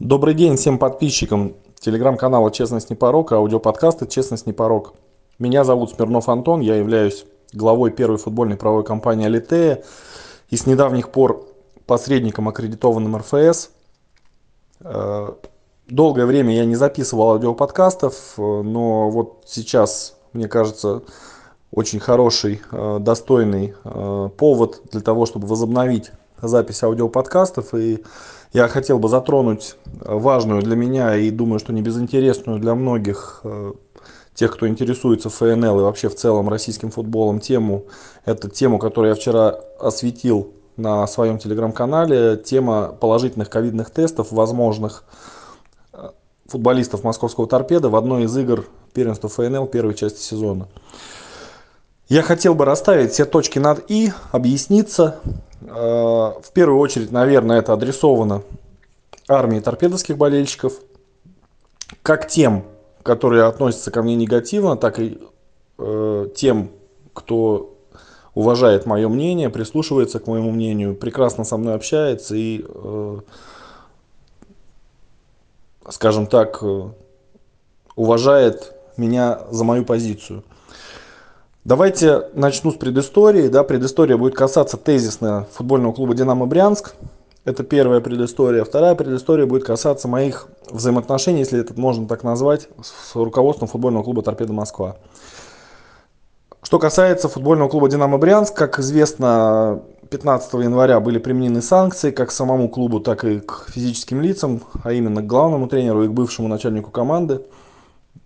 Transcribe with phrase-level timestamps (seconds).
[0.00, 4.94] Добрый день всем подписчикам телеграм-канала «Честность не порог» и аудиоподкаста «Честность не порог».
[5.40, 9.82] Меня зовут Смирнов Антон, я являюсь главой первой футбольной правовой компании «Алитея»
[10.50, 11.48] и с недавних пор
[11.86, 13.70] посредником, аккредитованным РФС.
[14.82, 15.32] Э,
[15.88, 21.02] долгое время я не записывал аудиоподкастов, но вот сейчас, мне кажется,
[21.72, 27.74] очень хороший, э, достойный э, повод для того, чтобы возобновить запись аудиоподкастов.
[27.74, 28.04] И
[28.52, 33.42] я хотел бы затронуть важную для меня и думаю, что не безинтересную для многих
[34.34, 37.84] тех, кто интересуется ФНЛ и вообще в целом российским футболом тему.
[38.24, 42.36] Это тему, которую я вчера осветил на своем телеграм-канале.
[42.36, 45.04] Тема положительных ковидных тестов, возможных
[46.46, 50.68] футболистов московского торпеда в одной из игр первенства ФНЛ первой части сезона.
[52.08, 55.16] Я хотел бы расставить все точки над «и», объясниться.
[55.60, 55.66] Э,
[56.42, 58.42] в первую очередь, наверное, это адресовано
[59.28, 60.74] армии торпедовских болельщиков,
[62.02, 62.64] как тем,
[63.02, 65.18] которые относятся ко мне негативно, так и
[65.78, 66.70] э, тем,
[67.12, 67.74] кто
[68.34, 73.20] уважает мое мнение, прислушивается к моему мнению, прекрасно со мной общается и, э,
[75.90, 76.62] скажем так,
[77.96, 80.44] уважает меня за мою позицию.
[81.68, 83.48] Давайте начну с предыстории.
[83.48, 86.94] Да, предыстория будет касаться тезисно футбольного клуба «Динамо Брянск».
[87.44, 88.64] Это первая предыстория.
[88.64, 94.22] Вторая предыстория будет касаться моих взаимоотношений, если это можно так назвать, с руководством футбольного клуба
[94.22, 94.96] «Торпеда Москва».
[96.62, 102.32] Что касается футбольного клуба «Динамо Брянск», как известно, 15 января были применены санкции как к
[102.32, 106.48] самому клубу, так и к физическим лицам, а именно к главному тренеру и к бывшему
[106.48, 107.42] начальнику команды.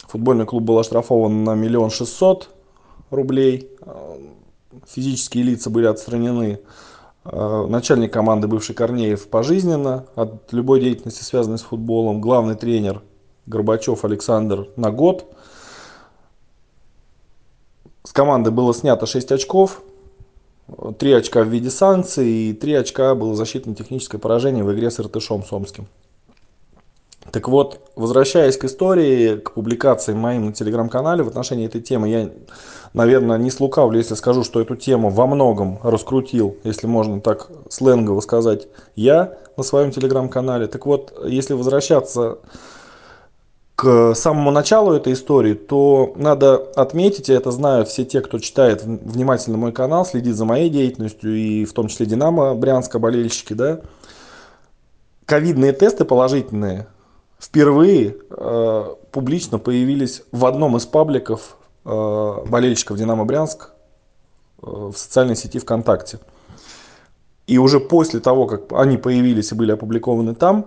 [0.07, 2.49] Футбольный клуб был оштрафован на миллион шестьсот
[3.13, 3.71] рублей.
[4.87, 6.61] Физические лица были отстранены.
[7.25, 12.21] Начальник команды бывший Корнеев пожизненно от любой деятельности, связанной с футболом.
[12.21, 13.03] Главный тренер
[13.47, 15.33] Горбачев Александр на год.
[18.05, 19.83] С команды было снято 6 очков.
[20.99, 25.45] 3 очка в виде санкций и 3 очка было защитно-техническое поражение в игре с Иртышом
[25.45, 25.87] Сомским.
[27.31, 32.31] Так вот, возвращаясь к истории, к публикации моим на телеграм-канале в отношении этой темы, я,
[32.93, 38.21] наверное, не слукавлю, если скажу, что эту тему во многом раскрутил, если можно так сленгово
[38.21, 40.67] сказать, я на своем телеграм-канале.
[40.67, 42.39] Так вот, если возвращаться
[43.75, 48.85] к самому началу этой истории, то надо отметить, и это знают все те, кто читает
[48.85, 53.81] внимательно мой канал, следит за моей деятельностью, и в том числе Динамо, Брянска, болельщики, да,
[55.27, 56.87] ковидные тесты положительные
[57.41, 63.71] впервые э, публично появились в одном из пабликов болельщиков Динамо Брянск
[64.63, 66.19] э, в социальной сети ВКонтакте.
[67.47, 70.67] И уже после того, как они появились и были опубликованы там,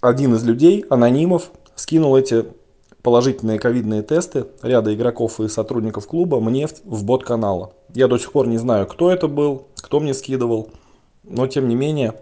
[0.00, 2.46] один из людей, анонимов, скинул эти
[3.02, 7.72] положительные ковидные тесты ряда игроков и сотрудников клуба мне в, бот канала.
[7.94, 10.70] Я до сих пор не знаю, кто это был, кто мне скидывал,
[11.22, 12.14] но тем не менее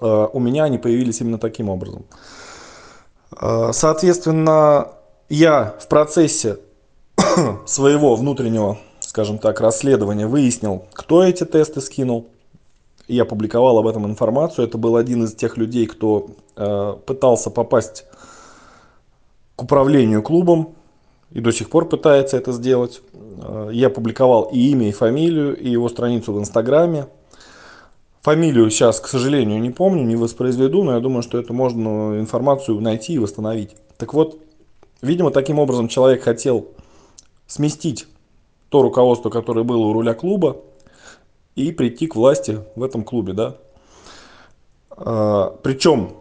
[0.00, 2.04] Э, у меня они появились именно таким образом.
[3.40, 4.88] Э, соответственно,
[5.32, 6.58] я в процессе
[7.66, 12.28] своего внутреннего, скажем так, расследования выяснил, кто эти тесты скинул.
[13.08, 14.66] Я публиковал об этом информацию.
[14.66, 18.04] Это был один из тех людей, кто э, пытался попасть
[19.56, 20.74] к управлению клубом
[21.30, 23.00] и до сих пор пытается это сделать.
[23.72, 27.06] Я публиковал и имя, и фамилию, и его страницу в Инстаграме.
[28.20, 32.78] Фамилию сейчас, к сожалению, не помню, не воспроизведу, но я думаю, что это можно информацию
[32.80, 33.74] найти и восстановить.
[33.96, 34.38] Так вот,
[35.02, 36.68] видимо, таким образом человек хотел
[37.46, 38.06] сместить
[38.68, 40.56] то руководство, которое было у руля клуба,
[41.54, 43.56] и прийти к власти в этом клубе, да.
[44.90, 46.14] А, причем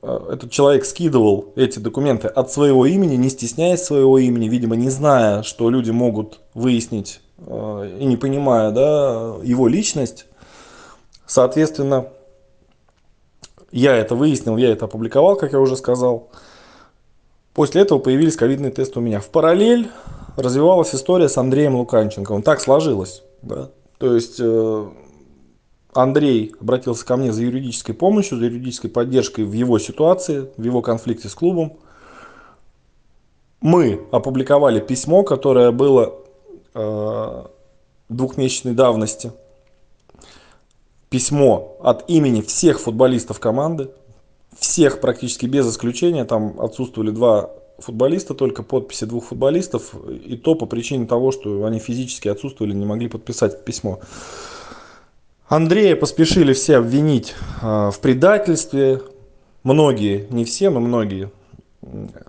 [0.00, 4.88] а, этот человек скидывал эти документы от своего имени, не стесняясь своего имени, видимо, не
[4.88, 10.24] зная, что люди могут выяснить а, и не понимая да, его личность,
[11.28, 12.08] Соответственно,
[13.70, 16.30] я это выяснил, я это опубликовал, как я уже сказал.
[17.58, 19.18] После этого появились ковидные тесты у меня.
[19.18, 19.88] В параллель
[20.36, 22.44] развивалась история с Андреем Луканченковым.
[22.44, 23.24] Так сложилось.
[23.42, 23.70] Да?
[23.98, 24.88] То есть э,
[25.92, 30.82] Андрей обратился ко мне за юридической помощью, за юридической поддержкой в его ситуации, в его
[30.82, 31.78] конфликте с клубом.
[33.60, 36.14] Мы опубликовали письмо, которое было
[36.74, 37.44] э,
[38.08, 39.32] двухмесячной давности–
[41.10, 43.90] письмо от имени всех футболистов команды,
[44.58, 50.66] всех практически без исключения, там отсутствовали два футболиста, только подписи двух футболистов, и то по
[50.66, 54.00] причине того, что они физически отсутствовали, не могли подписать письмо.
[55.48, 59.00] Андрея поспешили все обвинить э, в предательстве,
[59.62, 61.30] многие, не все, но многие,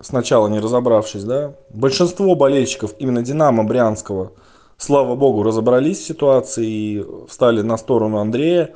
[0.00, 4.32] сначала не разобравшись, да, большинство болельщиков именно Динамо Брянского,
[4.78, 8.70] слава богу, разобрались в ситуации и встали на сторону Андрея,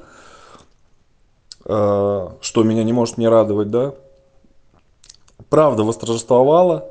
[1.65, 3.95] что меня не может не радовать, да.
[5.49, 6.89] Правда восторжествовала,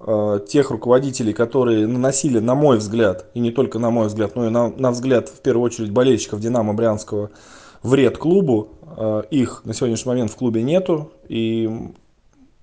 [0.00, 4.46] э, тех руководителей, которые наносили, на мой взгляд, и не только на мой взгляд, но
[4.46, 7.30] и на, на взгляд, в первую очередь, болельщиков Динамо Брянского,
[7.82, 8.68] вред клубу.
[8.96, 11.92] Э, их на сегодняшний момент в клубе нету, и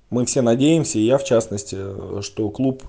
[0.10, 1.78] мы все надеемся, и я в частности,
[2.22, 2.84] что клуб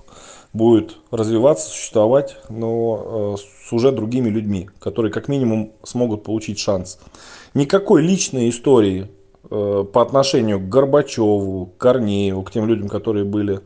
[0.53, 6.99] будет развиваться, существовать, но э, с уже другими людьми, которые как минимум смогут получить шанс.
[7.57, 9.09] Никакой личной истории
[9.49, 13.61] э, по отношению к Горбачеву, к Корнееву, к тем людям, которые были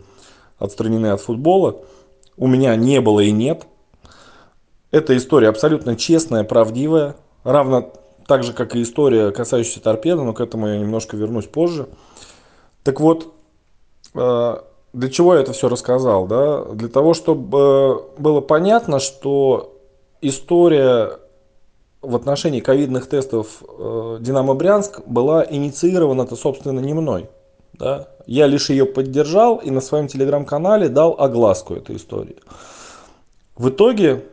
[0.57, 1.81] отстранены от футбола,
[2.37, 3.67] у меня не было и нет.
[4.91, 7.91] Эта история абсолютно честная, правдивая, равно
[8.27, 11.89] так же, как и история, касающаяся торпеды, но к этому я немножко вернусь позже.
[12.83, 13.33] Так вот,
[14.13, 14.55] э,
[14.93, 16.27] для чего я это все рассказал?
[16.27, 16.63] Да?
[16.63, 19.77] Для того, чтобы было понятно, что
[20.21, 21.19] история
[22.01, 27.29] в отношении ковидных тестов э, Динамо Брянск была инициирована-то, собственно, не мной.
[27.73, 28.07] Да?
[28.25, 32.37] Я лишь ее поддержал и на своем телеграм-канале дал огласку этой истории.
[33.55, 34.25] В итоге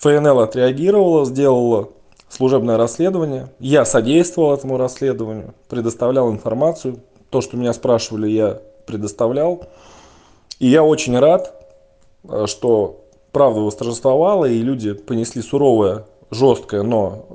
[0.00, 1.88] ФНЛ отреагировала, сделала
[2.28, 3.48] служебное расследование.
[3.58, 7.00] Я содействовал этому расследованию, предоставлял информацию.
[7.30, 9.64] То, что меня спрашивали, я предоставлял.
[10.58, 11.54] И я очень рад,
[12.24, 13.00] э, что
[13.32, 17.26] правда восторжествовала, и люди понесли суровое, жесткое, но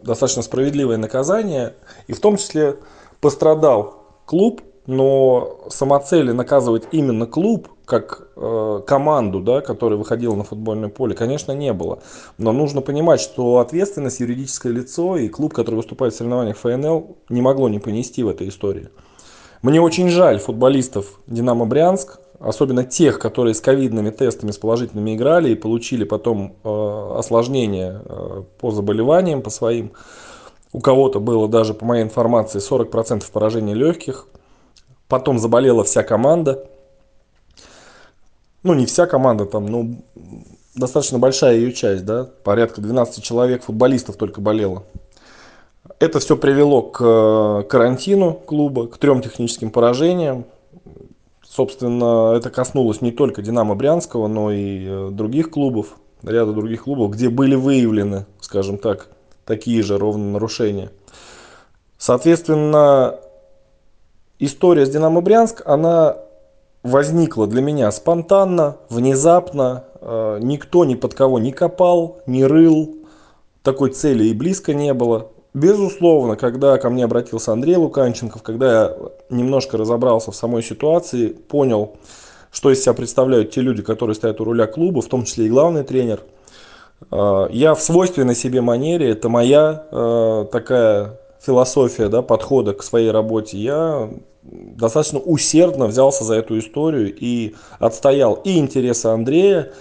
[0.00, 1.74] э, достаточно справедливое наказание.
[2.06, 2.76] И в том числе
[3.20, 10.88] пострадал клуб, но самоцели наказывать именно клуб, как э, команду, да, которая выходила на футбольное
[10.88, 12.00] поле, конечно, не было.
[12.38, 17.42] Но нужно понимать, что ответственность юридическое лицо и клуб, который выступает в соревнованиях ФНЛ, не
[17.42, 18.88] могло не понести в этой истории.
[19.62, 25.50] Мне очень жаль футболистов «Динамо Брянск», особенно тех, которые с ковидными тестами, с положительными играли
[25.50, 29.92] и получили потом э, осложнения э, по заболеваниям, по своим.
[30.72, 34.26] У кого-то было даже, по моей информации, 40% поражения легких.
[35.08, 36.66] Потом заболела вся команда.
[38.62, 39.86] Ну, не вся команда, там, но
[40.74, 44.84] достаточно большая ее часть, да, порядка 12 человек футболистов только болело.
[46.00, 50.44] Это все привело к э, карантину клуба, к трем техническим поражениям.
[51.48, 57.12] Собственно, это коснулось не только Динамо Брянского, но и э, других клубов, ряда других клубов,
[57.12, 59.08] где были выявлены, скажем так,
[59.46, 60.90] такие же ровно нарушения.
[61.96, 63.18] Соответственно,
[64.38, 66.18] история с Динамо Брянск, она
[66.82, 69.84] возникла для меня спонтанно, внезапно.
[70.02, 72.98] Э, никто ни под кого не копал, не рыл.
[73.62, 75.30] Такой цели и близко не было.
[75.54, 78.96] Безусловно, когда ко мне обратился Андрей Луканченков, когда я
[79.30, 81.96] немножко разобрался в самой ситуации, понял,
[82.50, 85.50] что из себя представляют те люди, которые стоят у руля клуба, в том числе и
[85.50, 86.20] главный тренер,
[87.10, 93.10] а, я в свойственной себе манере, это моя а, такая философия да, подхода к своей
[93.10, 94.10] работе, я
[94.42, 99.72] достаточно усердно взялся за эту историю и отстоял и интересы Андрея,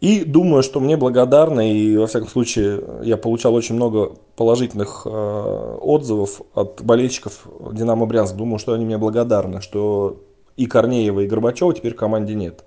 [0.00, 5.78] и думаю, что мне благодарны, и во всяком случае я получал очень много положительных э,
[5.80, 8.36] отзывов от болельщиков Динамо Брянск.
[8.36, 10.22] Думаю, что они мне благодарны, что
[10.56, 12.64] и Корнеева, и Горбачева теперь в команде нет.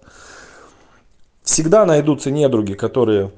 [1.43, 3.31] Всегда найдутся недруги, которые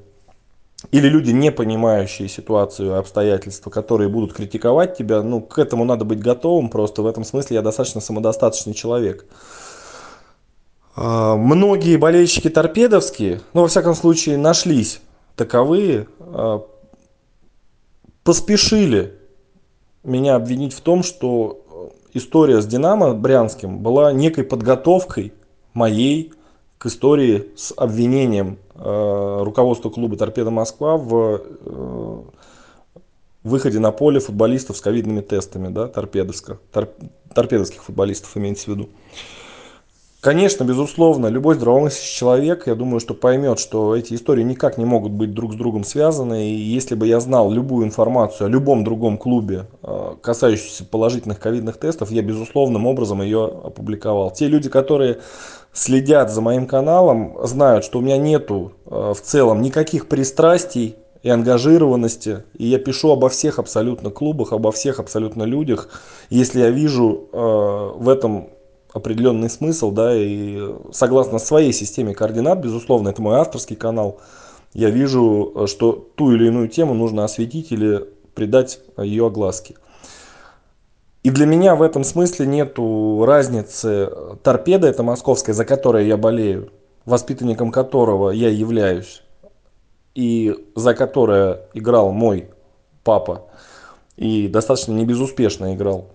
[0.90, 6.20] или люди, не понимающие ситуацию, обстоятельства, которые будут критиковать тебя, ну, к этому надо быть
[6.20, 9.26] готовым, просто в этом смысле я достаточно самодостаточный человек.
[10.94, 15.00] А, многие болельщики торпедовские, ну, во всяком случае, нашлись
[15.36, 16.66] таковые, а,
[18.24, 19.18] поспешили
[20.04, 21.62] меня обвинить в том, что
[22.12, 25.32] история с Динамо Брянским была некой подготовкой
[25.74, 26.32] моей
[26.78, 32.22] к истории с обвинением э, руководства клуба «Торпеда Москва» в э,
[33.44, 36.60] выходе на поле футболистов с ковидными тестами, да, торпедовских,
[37.32, 38.88] торпедовских футболистов имеется в виду.
[40.22, 45.10] Конечно, безусловно, любой здравомыслящий человек, я думаю, что поймет, что эти истории никак не могут
[45.10, 46.46] быть друг с другом связаны.
[46.48, 51.76] И если бы я знал любую информацию о любом другом клубе, э, касающуюся положительных ковидных
[51.76, 54.30] тестов, я безусловным образом ее опубликовал.
[54.30, 55.18] Те люди, которые
[55.72, 61.30] следят за моим каналом, знают, что у меня нету э, в целом никаких пристрастий и
[61.30, 62.44] ангажированности.
[62.56, 65.88] И я пишу обо всех абсолютно клубах, обо всех абсолютно людях.
[66.30, 68.50] Если я вижу э, в этом
[68.92, 70.60] определенный смысл, да, и
[70.92, 74.20] согласно своей системе координат, безусловно, это мой авторский канал,
[74.74, 79.74] я вижу, что ту или иную тему нужно осветить или придать ее огласке.
[81.22, 84.10] И для меня в этом смысле нету разницы.
[84.42, 86.70] Торпеда это московская, за которой я болею,
[87.04, 89.22] воспитанником которого я являюсь,
[90.14, 92.48] и за которое играл мой
[93.04, 93.46] папа,
[94.16, 96.08] и достаточно не безуспешно играл.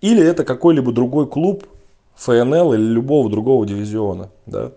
[0.00, 1.64] Или это какой-либо другой клуб,
[2.16, 4.30] ФНЛ или любого другого дивизиона.
[4.46, 4.72] Да?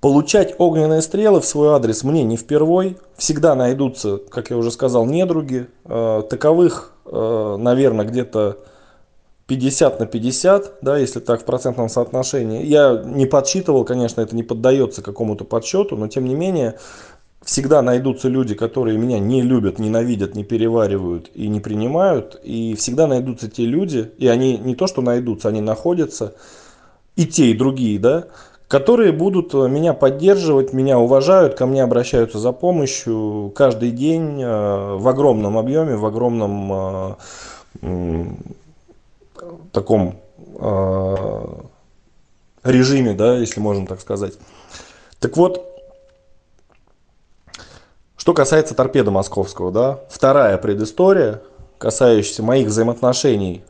[0.00, 2.96] Получать огненные стрелы в свой адрес мне не впервой.
[3.16, 5.68] Всегда найдутся, как я уже сказал, недруги.
[5.84, 8.58] Э, таковых, э, наверное, где-то
[9.46, 12.64] 50 на 50, да, если так в процентном соотношении.
[12.64, 16.78] Я не подсчитывал, конечно, это не поддается какому-то подсчету, но тем не менее
[17.46, 22.38] всегда найдутся люди, которые меня не любят, ненавидят, не переваривают и не принимают.
[22.42, 26.34] И всегда найдутся те люди, и они не то что найдутся, они находятся,
[27.14, 28.24] и те, и другие, да,
[28.66, 35.06] которые будут меня поддерживать, меня уважают, ко мне обращаются за помощью каждый день э, в
[35.06, 37.16] огромном объеме, в огромном
[37.82, 38.24] э,
[39.70, 40.16] таком
[40.58, 41.14] э,
[42.64, 44.34] режиме, да, если можно так сказать.
[45.20, 45.65] Так вот,
[48.26, 51.42] что касается торпеда московского, да, вторая предыстория,
[51.78, 53.62] касающаяся моих взаимоотношений,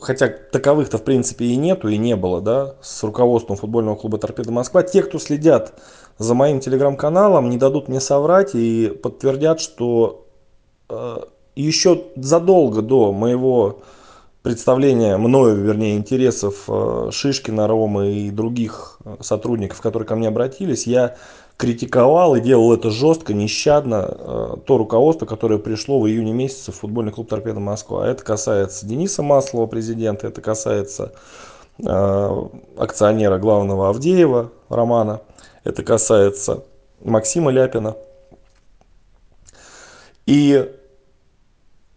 [0.00, 4.50] хотя таковых-то в принципе и нету, и не было, да, с руководством футбольного клуба «Торпеда
[4.50, 4.82] Москва».
[4.82, 5.74] Те, кто следят
[6.16, 10.24] за моим телеграм-каналом, не дадут мне соврать и подтвердят, что
[10.88, 11.18] э,
[11.54, 13.82] еще задолго до моего
[14.42, 20.86] представления мною, вернее, интересов э, Шишкина, Ромы и других э, сотрудников, которые ко мне обратились,
[20.86, 21.16] я
[21.60, 26.76] критиковал и делал это жестко, нещадно, э, то руководство, которое пришло в июне месяце в
[26.76, 28.08] футбольный клуб «Торпеда Москва».
[28.08, 31.12] Это касается Дениса Маслова, президента, это касается
[32.76, 35.22] акционера главного Авдеева Романа,
[35.64, 36.64] это касается
[37.02, 37.96] Максима Ляпина.
[40.26, 40.70] И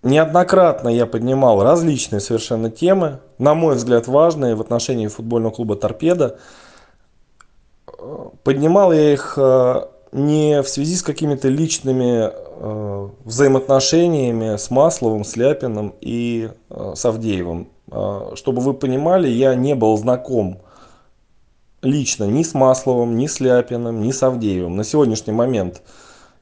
[0.04, 6.38] Неоднократно я поднимал различные совершенно темы, на мой взгляд важные в отношении футбольного клуба «Торпеда».
[8.44, 15.36] Поднимал я их э, не в связи с какими-то личными э, взаимоотношениями с Масловым, с
[15.36, 17.70] Ляпиным и э, с Авдеевым.
[18.34, 20.62] Чтобы вы понимали, я не был знаком
[21.84, 24.76] лично ни с Масловым, ни с Ляпиным, ни с Авдеевым.
[24.76, 25.82] На сегодняшний момент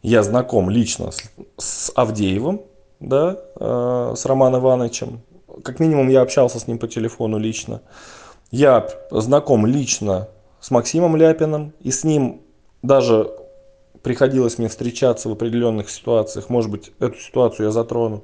[0.02, 1.10] я знаком лично
[1.58, 2.62] с Авдеевым,
[3.00, 5.22] да, э, с Романом Ивановичем.
[5.64, 7.82] Как минимум я общался с ним по телефону лично.
[8.52, 10.28] Я знаком лично
[10.62, 12.42] с Максимом Ляпиным, и с ним
[12.82, 13.32] даже
[14.04, 16.50] приходилось мне встречаться в определенных ситуациях.
[16.50, 18.24] Может быть, эту ситуацию я затрону.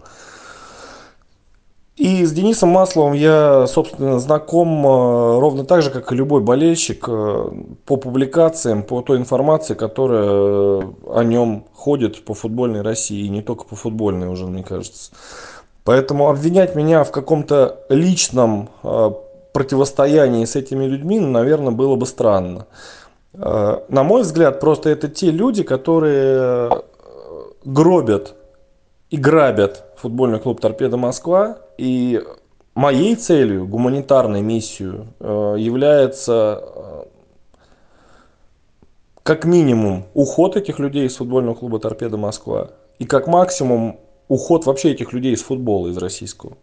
[1.96, 7.06] И с Денисом Масловым я, собственно, знаком э, ровно так же, как и любой болельщик,
[7.10, 7.50] э,
[7.86, 13.64] по публикациям, по той информации, которая о нем ходит по футбольной России, и не только
[13.64, 15.12] по футбольной уже, мне кажется.
[15.84, 19.12] Поэтому обвинять меня в каком-то личном э,
[19.58, 22.68] противостоянии с этими людьми, ну, наверное, было бы странно.
[23.34, 26.84] На мой взгляд, просто это те люди, которые
[27.66, 28.36] гробят
[29.10, 31.58] и грабят футбольный клуб «Торпеда Москва».
[31.80, 32.22] И
[32.76, 37.04] моей целью, гуманитарной миссией, э, является э,
[39.24, 44.92] как минимум уход этих людей из футбольного клуба «Торпеда Москва» и как максимум уход вообще
[44.92, 46.58] этих людей из футбола, из российского.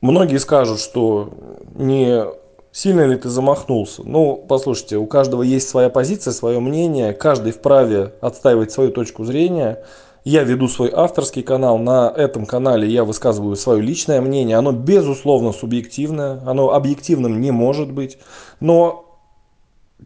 [0.00, 1.30] Многие скажут, что
[1.74, 2.24] не
[2.72, 4.02] сильно ли ты замахнулся.
[4.04, 9.82] Ну, послушайте, у каждого есть своя позиция, свое мнение, каждый вправе отстаивать свою точку зрения–
[10.28, 14.58] я веду свой авторский канал, на этом канале я высказываю свое личное мнение.
[14.58, 18.18] Оно безусловно субъективное, оно объективным не может быть.
[18.60, 19.06] Но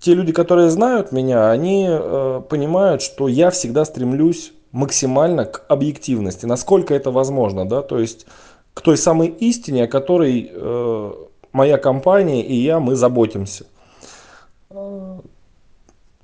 [0.00, 6.46] те люди, которые знают меня, они э, понимают, что я всегда стремлюсь максимально к объективности,
[6.46, 8.26] насколько это возможно, да, то есть
[8.74, 11.12] к той самой истине, о которой э,
[11.52, 13.66] моя компания и я, мы заботимся.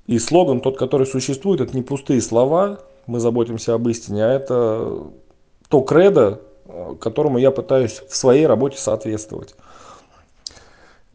[0.07, 5.03] И слоган тот, который существует, это не пустые слова, мы заботимся об истине, а это
[5.67, 6.41] то кредо,
[6.99, 9.55] которому я пытаюсь в своей работе соответствовать.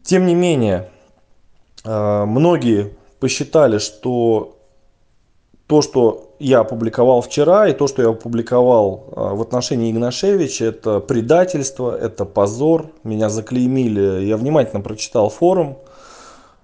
[0.03, 0.89] Тем не менее,
[1.83, 4.54] э, многие посчитали, что
[5.67, 10.99] то, что я опубликовал вчера, и то, что я опубликовал э, в отношении Игнашевича, это
[10.99, 14.25] предательство, это позор, меня заклеймили.
[14.25, 15.79] Я внимательно прочитал форум,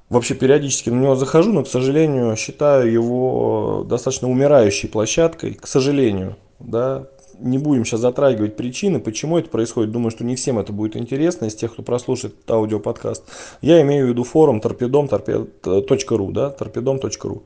[0.09, 6.35] вообще периодически на него захожу, но, к сожалению, считаю его достаточно умирающей площадкой, к сожалению,
[6.59, 7.07] да,
[7.39, 9.91] не будем сейчас затрагивать причины, почему это происходит.
[9.91, 13.23] Думаю, что не всем это будет интересно из тех, кто прослушает аудиоподкаст.
[13.61, 17.43] Я имею в виду форум торпедом.ру, да, торпедом.ру.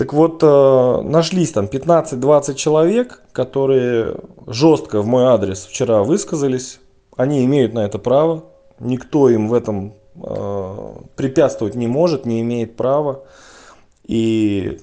[0.00, 4.16] Так вот, э, нашлись там 15-20 человек, которые
[4.46, 6.80] жестко в мой адрес вчера высказались.
[7.18, 8.44] Они имеют на это право.
[8.78, 13.24] Никто им в этом э, препятствовать не может, не имеет права.
[14.06, 14.80] И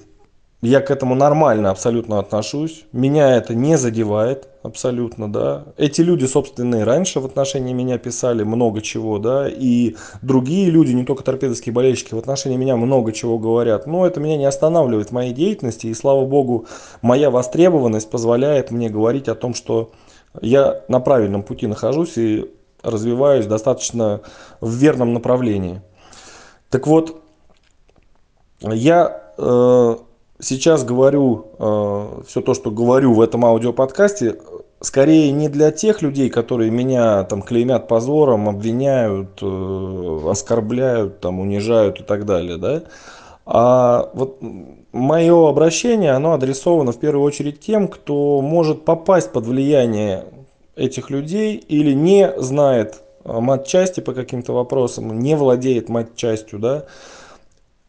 [0.60, 2.84] я к этому нормально абсолютно отношусь.
[2.90, 5.66] Меня это не задевает абсолютно, да.
[5.76, 10.92] Эти люди, собственно, и раньше в отношении меня писали много чего, да, и другие люди,
[10.92, 13.86] не только торпедовские болельщики, в отношении меня много чего говорят.
[13.86, 16.66] Но это меня не останавливает в моей деятельности, и слава богу,
[17.02, 19.92] моя востребованность позволяет мне говорить о том, что
[20.40, 22.50] я на правильном пути нахожусь и
[22.82, 24.22] развиваюсь достаточно
[24.60, 25.82] в верном направлении.
[26.68, 27.22] Так вот,
[28.60, 29.96] я э,
[30.40, 34.36] сейчас говорю э, все то, что говорю в этом аудиоподкасте,
[34.80, 42.00] скорее не для тех людей, которые меня там клеймят позором, обвиняют, э, оскорбляют, там, унижают
[42.00, 42.82] и так далее, да,
[43.44, 44.38] а вот
[44.92, 50.24] мое обращение, оно адресовано в первую очередь тем, кто может попасть под влияние
[50.76, 57.27] этих людей или не знает матчасти по каким-то вопросам, не владеет матчастью, да, Э,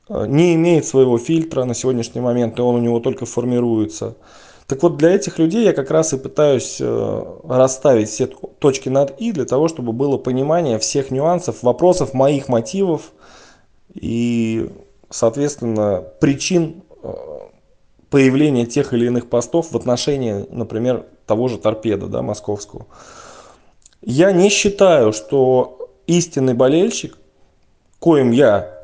[0.10, 4.16] не имеет своего фильтра на сегодняшний момент, и он у него только формируется.
[4.66, 9.20] Так вот, для этих людей я как раз и пытаюсь э, расставить все точки над
[9.20, 13.12] «и» для того, чтобы было понимание всех нюансов, вопросов, моих мотивов
[13.96, 14.70] и,
[15.10, 17.14] соответственно, причин э,
[18.12, 22.86] появления тех или иных постов в отношении, например, того же торпеда да, московского.
[24.02, 27.18] Я не считаю, что истинный болельщик,
[28.00, 28.79] коим я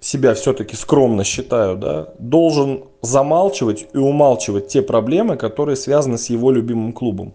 [0.00, 6.50] себя все-таки скромно считаю, да, должен замалчивать и умалчивать те проблемы, которые связаны с его
[6.50, 7.34] любимым клубом.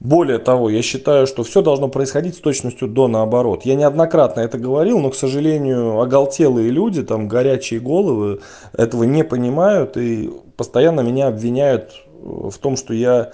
[0.00, 3.62] Более того, я считаю, что все должно происходить с точностью до наоборот.
[3.64, 8.40] Я неоднократно это говорил, но, к сожалению, оголтелые люди, там, горячие головы
[8.72, 13.32] этого не понимают и постоянно меня обвиняют в том, что я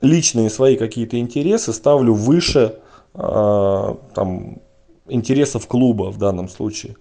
[0.00, 2.76] личные свои какие-то интересы ставлю выше
[3.14, 4.62] э, там,
[5.06, 6.96] интересов клуба в данном случае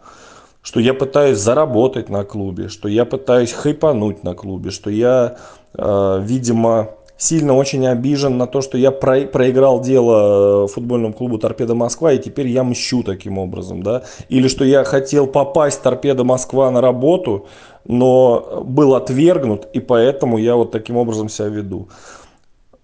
[0.69, 5.37] что я пытаюсь заработать на клубе, что я пытаюсь хайпануть на клубе, что я,
[5.73, 11.39] э, видимо, сильно очень обижен на то, что я про, проиграл дело э, футбольному клубу
[11.39, 15.81] Торпеда Москва, и теперь я мщу таким образом, да, или что я хотел попасть в
[15.81, 17.47] Торпеда Москва на работу,
[17.85, 21.89] но был отвергнут, и поэтому я вот таким образом себя веду.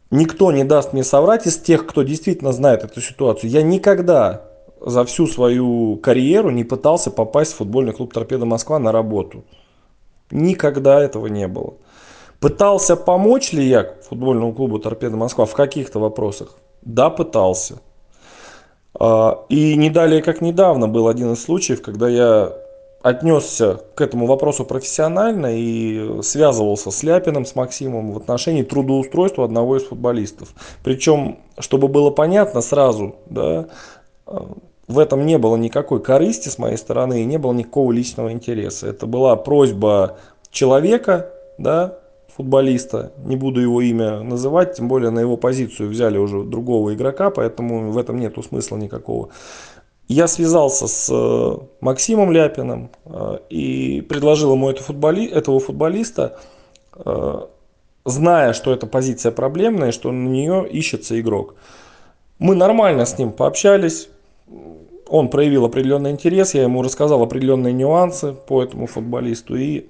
[0.10, 3.52] Никто не даст мне соврать из тех, кто действительно знает эту ситуацию.
[3.52, 4.55] Я никогда
[4.86, 9.43] за всю свою карьеру не пытался попасть в футбольный клуб «Торпеда Москва» на работу.
[10.30, 11.74] Никогда этого не было.
[12.39, 16.56] Пытался помочь ли я футбольному клубу «Торпеда Москва» в каких-то вопросах?
[16.84, 17.80] Да, пытался.
[19.00, 22.54] А, и не далее, как недавно, был один из случаев, когда я
[23.02, 29.78] отнесся к этому вопросу профессионально и связывался с Ляпиным, с Максимом в отношении трудоустройства одного
[29.78, 30.54] из футболистов.
[30.84, 33.67] Причем, чтобы было понятно сразу, да,
[34.88, 38.88] в этом не было никакой корысти с моей стороны и не было никакого личного интереса.
[38.88, 40.17] Это была просьба
[40.52, 42.00] человека, да,
[42.36, 47.30] футболиста, не буду его имя называть, тем более на его позицию взяли уже другого игрока,
[47.30, 49.30] поэтому в этом нету смысла никакого.
[50.08, 55.26] Я связался с э, Максимом Ляпиным э, и предложил ему это футболи...
[55.26, 56.38] этого футболиста,
[56.93, 57.45] э,
[58.04, 61.56] зная, что эта позиция проблемная, что на нее ищется игрок.
[62.38, 64.10] Мы нормально с ним пообщались,
[65.08, 69.56] он проявил определенный интерес, я ему рассказал определенные нюансы по этому футболисту.
[69.56, 69.88] И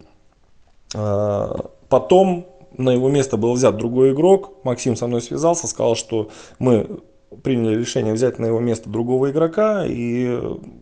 [0.93, 1.55] э,
[1.89, 4.63] потом на его место был взят другой игрок.
[4.63, 6.99] Максим со мной связался, сказал, что мы
[7.43, 9.85] приняли решение взять на его место другого игрока.
[9.85, 10.37] И,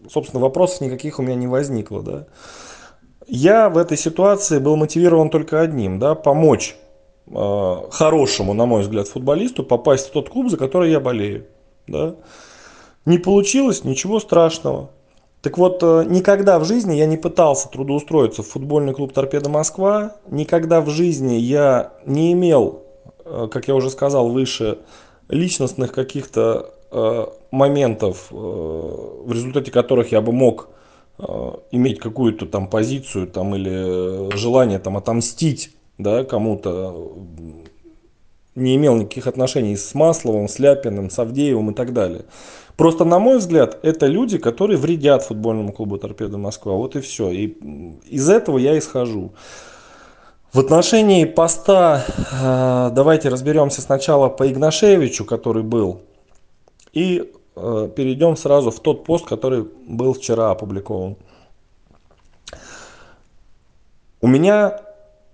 [0.09, 2.01] собственно, вопросов никаких у меня не возникло.
[2.01, 2.27] Да.
[3.27, 6.75] Я в этой ситуации был мотивирован только одним, да, помочь
[7.27, 11.45] э, хорошему, на мой взгляд, футболисту попасть в тот клуб, за который я болею.
[11.87, 12.15] Да.
[13.05, 14.89] Не получилось, ничего страшного.
[15.41, 20.15] Так вот, э, никогда в жизни я не пытался трудоустроиться в футбольный клуб «Торпеда Москва».
[20.29, 22.83] Никогда в жизни я не имел,
[23.25, 24.79] э, как я уже сказал выше,
[25.27, 30.69] личностных каких-то э, моментов, в результате которых я бы мог
[31.71, 37.11] иметь какую-то там позицию там, или желание там, отомстить да, кому-то.
[38.55, 42.25] Не имел никаких отношений с Масловым, с Ляпиным, с Авдеевым и так далее.
[42.77, 46.73] Просто, на мой взгляд, это люди, которые вредят футбольному клубу «Торпеда Москва».
[46.73, 47.29] Вот и все.
[47.31, 47.47] И
[48.09, 49.33] из этого я исхожу.
[50.51, 56.01] В отношении поста э, давайте разберемся сначала по Игнашевичу, который был,
[56.91, 61.17] и э, перейдем сразу в тот пост, который был вчера опубликован.
[64.23, 64.79] у меня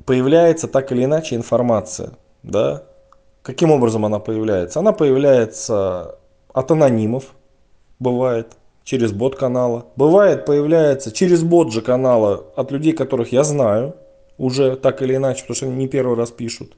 [0.05, 2.85] появляется так или иначе информация, да,
[3.49, 4.79] каким образом она появляется?
[4.79, 6.19] Она появляется
[6.53, 7.33] от анонимов,
[7.97, 13.95] бывает, через бот канала, бывает появляется через бот же канала от людей, которых я знаю,
[14.37, 16.77] уже так или иначе, потому что они не первый раз пишут,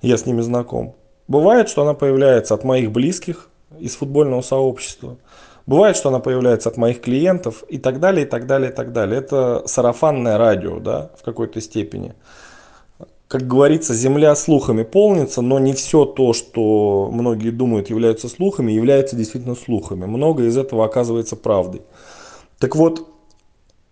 [0.00, 0.94] я с ними знаком.
[1.26, 5.16] Бывает, что она появляется от моих близких из футбольного сообщества.
[5.66, 8.92] Бывает, что она появляется от моих клиентов и так далее, и так далее, и так
[8.92, 9.18] далее.
[9.18, 12.14] Это сарафанное радио, да, в какой-то степени.
[13.28, 19.16] Как говорится, земля слухами полнится, но не все то, что многие думают являются слухами, является
[19.16, 20.06] действительно слухами.
[20.06, 21.82] Многое из этого оказывается правдой.
[22.58, 23.06] Так вот,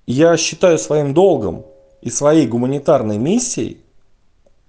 [0.07, 1.67] я считаю своим долгом
[2.01, 3.83] и своей гуманитарной миссией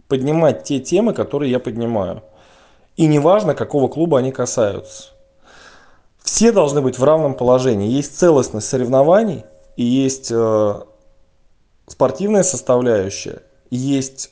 [0.09, 2.23] поднимать те темы, которые я поднимаю.
[2.97, 5.11] И неважно, какого клуба они касаются.
[6.21, 7.89] Все должны быть в равном положении.
[7.89, 9.45] Есть целостность соревнований,
[9.77, 10.81] и есть э,
[11.87, 14.31] спортивная составляющая, и есть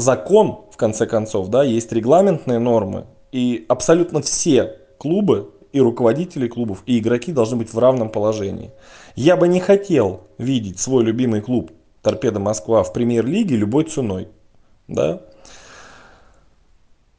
[0.00, 3.06] закон, в конце концов, да, есть регламентные нормы.
[3.32, 8.72] И абсолютно все клубы и руководители клубов, и игроки должны быть в равном положении.
[9.14, 11.70] Я бы не хотел видеть свой любимый клуб
[12.02, 14.28] Торпеда Москва в премьер-лиге любой ценой.
[14.88, 15.20] Да?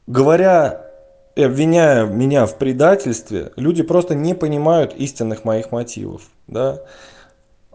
[0.06, 0.86] Говоря
[1.34, 6.22] и обвиняя меня в предательстве, люди просто не понимают истинных моих мотивов.
[6.46, 6.82] Да?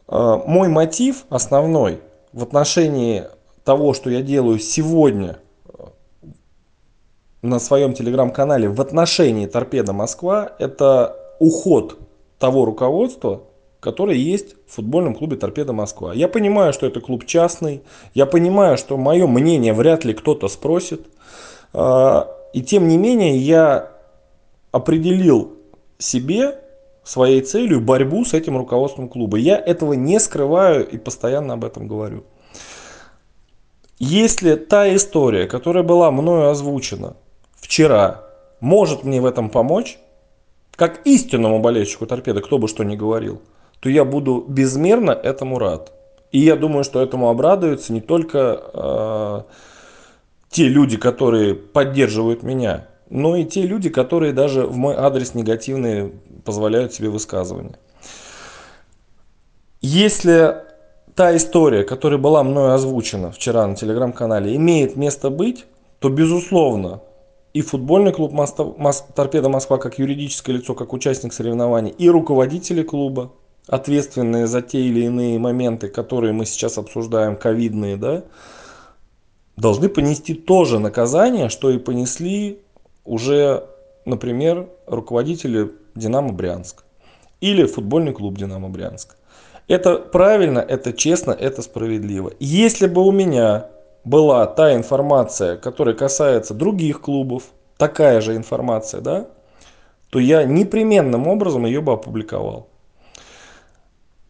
[0.08, 2.02] А, мой мотив основной
[2.34, 3.24] в отношении
[3.68, 5.40] того, что я делаю сегодня
[7.42, 11.98] на своем телеграм-канале в отношении Торпеда Москва, это уход
[12.40, 13.42] того руководства,
[13.82, 16.14] которое есть в футбольном клубе Торпеда Москва.
[16.14, 17.82] Я понимаю, что это клуб частный,
[18.14, 21.06] я понимаю, что мое мнение вряд ли кто-то спросит.
[21.74, 23.92] А, и тем не менее я
[24.72, 25.58] определил
[25.98, 26.58] себе
[27.04, 29.36] своей целью борьбу с этим руководством клуба.
[29.36, 32.24] Я этого не скрываю и постоянно об этом говорю.
[34.00, 37.16] Если та история, которая была мною озвучена
[37.56, 38.24] вчера,
[38.60, 39.98] может мне в этом помочь,
[40.76, 43.42] как истинному болельщику торпеды, кто бы что ни говорил,
[43.80, 45.92] то я буду безмерно этому рад.
[46.32, 49.42] И я думаю, что этому обрадуются не только э,
[50.50, 56.12] те люди, которые поддерживают меня, но и те люди, которые даже в мой адрес негативные
[56.44, 57.80] позволяют себе высказывания.
[59.82, 60.67] Если
[61.18, 65.66] та история, которая была мной озвучена вчера на телеграм-канале, имеет место быть,
[65.98, 67.02] то безусловно
[67.54, 68.34] и футбольный клуб
[69.16, 73.32] Торпеда Москва как юридическое лицо, как участник соревнований, и руководители клуба,
[73.68, 78.24] ответственные за те или иные моменты, которые мы сейчас обсуждаем, ковидные, да,
[79.56, 82.60] должны понести тоже наказание, что и понесли
[83.06, 83.66] уже,
[84.06, 86.84] например, руководители Динамо Брянск
[87.42, 89.18] или футбольный клуб Динамо Брянск.
[89.68, 92.32] Это правильно, это честно, это справедливо.
[92.40, 93.68] Если бы у меня
[94.06, 97.44] была та информация, которая касается других клубов,
[97.78, 99.28] такая же информация, да,
[100.10, 102.70] то я непременным образом ее бы опубликовал.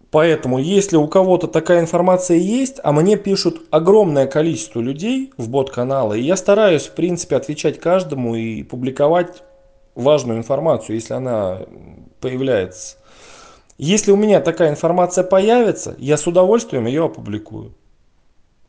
[0.10, 6.20] Поэтому, если у кого-то такая информация есть, а мне пишут огромное количество людей в бот-каналы,
[6.20, 9.44] и я стараюсь, в принципе, отвечать каждому и публиковать
[9.96, 11.60] важную информацию, если она
[12.22, 12.98] появляется.
[13.78, 17.74] Если у меня такая информация появится, я с удовольствием ее опубликую.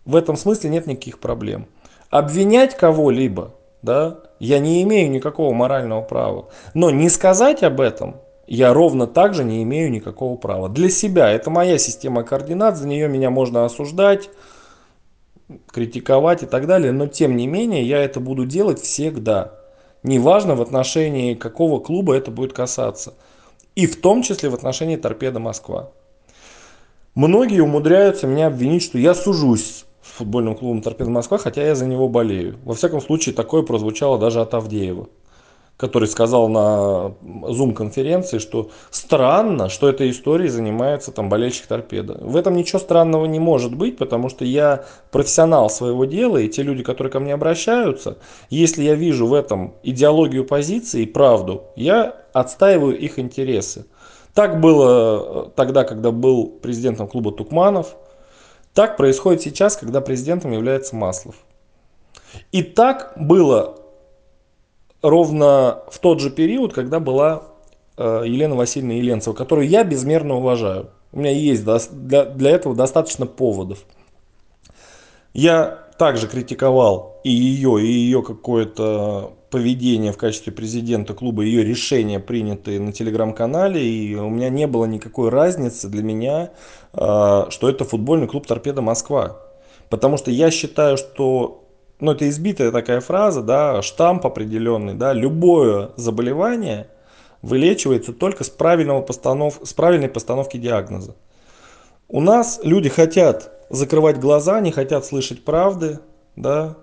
[0.05, 1.66] В этом смысле нет никаких проблем.
[2.11, 6.49] Обвинять кого-либо, да, я не имею никакого морального права.
[6.75, 8.16] Но не сказать об этом
[8.49, 10.68] я ровно так же не имею никакого права.
[10.71, 14.31] Для себя это моя система координат, за нее меня можно осуждать,
[15.71, 19.53] критиковать и так далее, но тем не менее я это буду делать всегда.
[20.03, 23.14] Неважно в отношении какого клуба это будет касаться.
[23.79, 25.93] И в том числе в отношении Торпеда Москва.
[27.14, 31.87] Многие умудряются меня обвинить, что я сужусь с футбольным клубом Торпеда Москва, хотя я за
[31.87, 32.59] него болею.
[32.64, 35.07] Во всяком случае, такое прозвучало даже от Авдеева
[35.79, 42.19] который сказал на Zoom-конференции, что странно, что этой историей занимается там болельщик торпеда.
[42.21, 46.64] В этом ничего странного не может быть, потому что я профессионал своего дела, и те
[46.64, 48.19] люди, которые ко мне обращаются,
[48.51, 53.87] если я вижу в этом идеологию позиции и правду, я отстаиваю их интересы.
[54.35, 57.95] Так было э, тогда, когда был президентом клуба Тукманов,
[58.75, 61.37] так происходит сейчас, когда президентом является Маслов.
[62.51, 63.77] И так было
[65.03, 67.45] ровно в тот же период, когда была
[67.97, 70.91] э, Елена Васильевна Еленцева, которую я безмерно уважаю.
[71.13, 73.79] У меня есть для, для этого достаточно поводов.
[75.33, 82.21] Я также критиковал и ее, и ее какое-то поведение в качестве президента клуба, ее решения
[82.21, 86.51] приняты на телеграм-канале, и у меня не было никакой разницы для меня,
[86.93, 89.39] э, что это футбольный клуб «Торпеда Москва».
[89.89, 91.67] Потому что я считаю, что,
[92.01, 96.89] ну это избитая такая фраза, да, штамп определенный, да, любое заболевание
[97.43, 101.15] вылечивается только с, правильного постанов, с правильной постановки диагноза.
[102.09, 106.01] У нас люди хотят закрывать глаза, не хотят слышать правды,
[106.37, 106.77] да,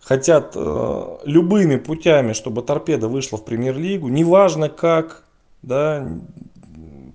[0.00, 5.24] хотят э, любыми путями, чтобы торпеда вышла в премьер-лигу, неважно как,
[5.62, 6.08] да,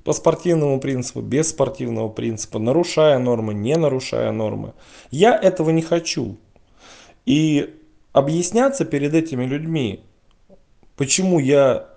[0.03, 4.73] по спортивному принципу, без спортивного принципа, нарушая нормы, не нарушая нормы.
[5.09, 6.37] Я этого не хочу.
[7.25, 7.75] И
[8.13, 10.01] объясняться перед этими людьми,
[10.95, 11.89] почему я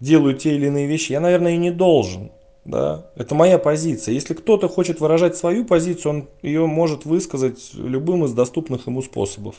[0.00, 2.30] делаю те или иные вещи, я, наверное, и не должен.
[2.64, 3.10] Да?
[3.16, 4.12] Это моя позиция.
[4.12, 9.56] Если кто-то хочет выражать свою позицию, он ее может высказать любым из доступных ему способов.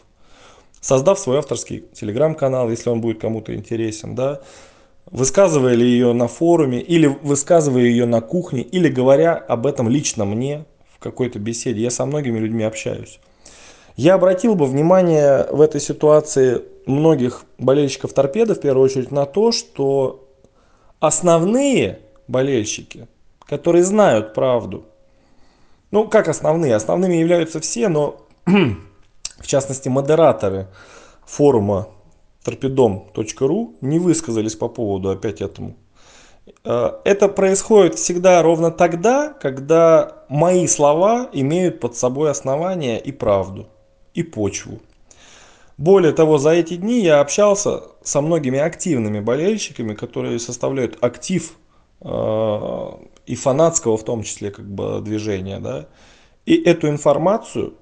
[0.79, 4.41] Создав свой авторский телеграм-канал, если он будет кому-то интересен, да,
[5.11, 10.23] высказывая ли ее на форуме, или высказывая ее на кухне, или говоря об этом лично
[10.23, 11.81] мне в какой-то беседе.
[11.81, 13.19] Я со многими людьми общаюсь.
[13.99, 19.51] Я обратил бы внимание в этой ситуации многих болельщиков торпеды, в первую очередь, на то,
[19.51, 20.25] что
[21.01, 23.09] основные болельщики,
[23.45, 24.85] которые знают правду.
[25.91, 26.75] Ну, как основные?
[26.75, 30.67] Основными являются все, но в частности модераторы
[31.25, 31.89] форума
[32.45, 35.75] torpedom.ru не высказались по поводу опять этому.
[36.63, 43.67] Э, это происходит всегда ровно тогда, когда мои слова имеют под собой основания и правду,
[44.19, 44.79] и почву.
[45.77, 51.55] Более того, за эти дни я общался со многими активными болельщиками, которые составляют актив
[52.01, 52.91] Э,
[53.25, 55.87] и фанатского в том числе как бы движения, да,
[56.45, 57.75] и эту информацию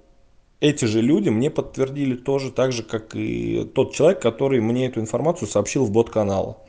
[0.60, 5.00] эти же люди мне подтвердили тоже так же, как и тот человек, который мне эту
[5.00, 6.66] информацию сообщил в бот-канал.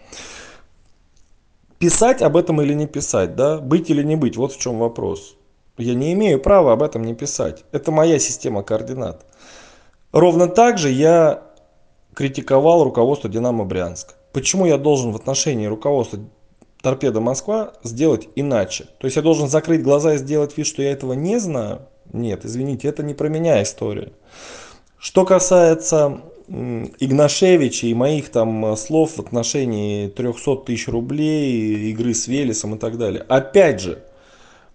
[1.78, 5.36] Писать об этом или не писать, да, быть или не быть, вот в чем вопрос.
[5.78, 7.64] Я не имею права об этом не писать.
[7.72, 9.24] Это моя система координат.
[10.18, 11.44] Ровно так же я
[12.12, 14.16] критиковал руководство Динамо Брянск.
[14.32, 16.18] Почему я должен в отношении руководства
[16.82, 18.86] торпеда Москва сделать иначе.
[18.98, 21.82] То есть я должен закрыть глаза и сделать вид, что я этого не знаю?
[22.12, 24.10] Нет, извините, это не про меня история.
[24.98, 32.74] Что касается Игнашевича и моих там слов в отношении 300 тысяч рублей, игры с Велесом
[32.74, 33.24] и так далее.
[33.28, 34.02] Опять же,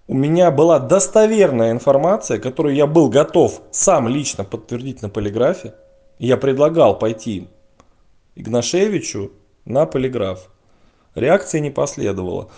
[0.08, 5.74] у меня была достоверная информация, которую я был готов сам лично подтвердить на полиграфе.
[6.20, 7.48] Я предлагал пойти
[8.36, 9.32] Игнашевичу
[9.66, 10.50] на полиграф.
[11.16, 12.50] Реакции не последовало.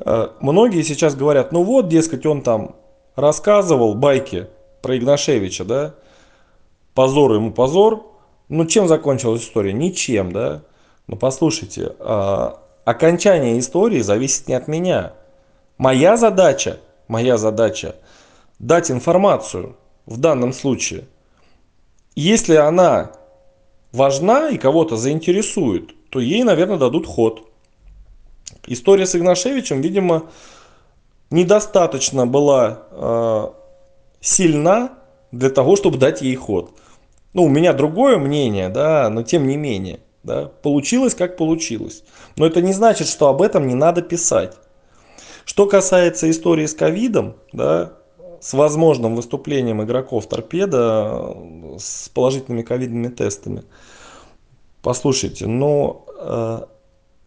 [0.00, 2.76] Э, многие сейчас говорят, ну вот, дескать, он там
[3.14, 4.48] рассказывал байки
[4.82, 5.94] про Игнашевича, да,
[6.94, 8.06] позор ему позор.
[8.48, 9.72] Ну чем закончилась история?
[9.72, 10.62] Ничем, да.
[11.06, 15.12] Но послушайте, а, окончание истории зависит не от меня.
[15.76, 17.96] Моя задача, моя задача
[18.58, 21.04] дать информацию в данном случае.
[22.14, 23.12] Если она
[23.92, 27.48] важна и кого-то заинтересует, то ей, наверное, дадут ход.
[28.66, 30.24] История с Игнашевичем, видимо,
[31.30, 33.48] недостаточно была э,
[34.20, 34.98] сильна
[35.32, 36.72] для того, чтобы дать ей ход.
[37.34, 40.00] Ну, у меня другое мнение, да, но тем не менее.
[40.24, 42.02] Да, получилось, как получилось.
[42.36, 44.56] Но это не значит, что об этом не надо писать.
[45.48, 47.94] Что касается истории с ковидом, да,
[48.38, 51.34] с возможным выступлением игроков торпеда
[51.78, 53.64] с положительными ковидными тестами.
[54.82, 56.66] Послушайте, но э,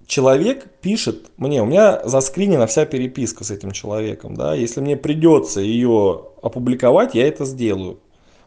[0.06, 5.60] человек пишет мне, у меня заскринена вся переписка с этим человеком, да, если мне придется
[5.60, 8.02] ее опубликовать, я это сделаю.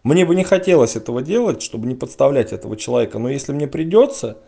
[0.05, 4.39] Мне бы не хотелось этого делать, чтобы не подставлять этого человека, но если мне придется,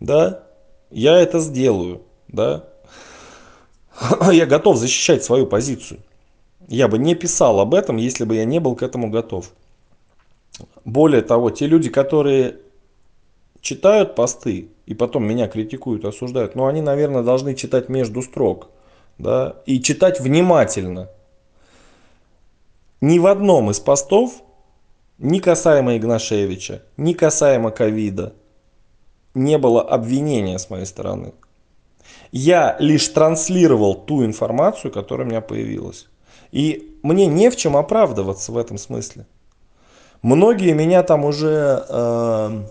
[0.00, 0.44] да,
[0.90, 2.71] я это сделаю, да.
[4.32, 6.00] Я готов защищать свою позицию.
[6.68, 9.52] Я бы не писал об этом, если бы я не был к этому готов.
[10.84, 12.56] Более того, те люди, которые
[13.60, 18.68] читают посты и потом меня критикуют, осуждают, но они, наверное, должны читать между строк.
[19.18, 21.08] Да, и читать внимательно.
[23.00, 24.42] Ни в одном из постов,
[25.18, 28.32] ни касаемо Игнашевича, ни касаемо ковида,
[29.34, 31.34] не было обвинения с моей стороны.
[32.30, 36.08] Я лишь транслировал ту информацию, которая у меня появилась.
[36.50, 39.26] И мне не в чем оправдываться в этом смысле.
[40.22, 42.62] Многие меня там уже э,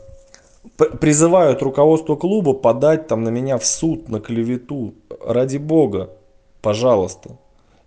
[0.99, 4.93] призывают руководство клуба подать там на меня в суд, на клевету.
[5.25, 6.11] Ради бога,
[6.61, 7.37] пожалуйста.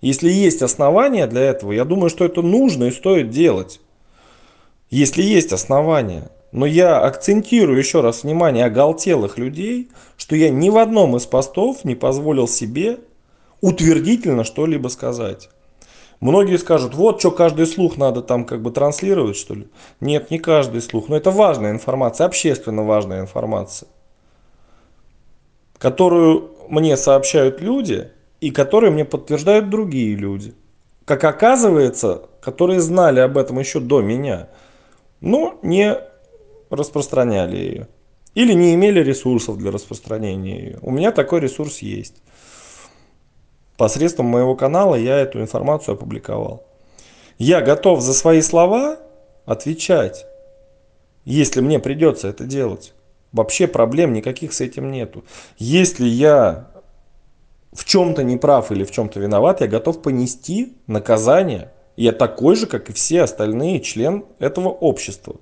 [0.01, 3.81] Если есть основания для этого, я думаю, что это нужно и стоит делать.
[4.91, 6.31] Если есть основания.
[6.55, 11.85] Но я акцентирую еще раз внимание оголтелых людей, что я ни в одном из постов
[11.85, 13.01] не позволил себе
[13.61, 15.51] утвердительно что-либо сказать.
[16.21, 19.67] Многие скажут, вот что каждый слух надо там как бы транслировать, что ли.
[19.99, 21.09] Нет, не каждый слух.
[21.09, 23.89] Но это важная информация, общественно важная информация,
[25.79, 30.55] которую мне сообщают люди и которые мне подтверждают другие люди.
[31.05, 34.51] Как оказывается, которые знали об этом еще до меня,
[35.21, 36.14] но не
[36.77, 37.89] распространяли ее.
[38.35, 40.79] Или не имели ресурсов для распространения ее.
[40.83, 42.17] У меня такой ресурс есть.
[43.77, 46.65] Посредством моего канала я эту информацию опубликовал.
[47.39, 48.99] Я готов за свои слова
[49.45, 50.27] отвечать,
[51.25, 52.93] если мне придется это делать.
[53.33, 55.25] Вообще проблем никаких с этим нету.
[55.59, 56.71] Если я
[57.73, 61.73] в чем-то не прав или в чем-то виноват, я готов понести наказание.
[61.97, 65.37] Я такой же, как и все остальные член этого общества.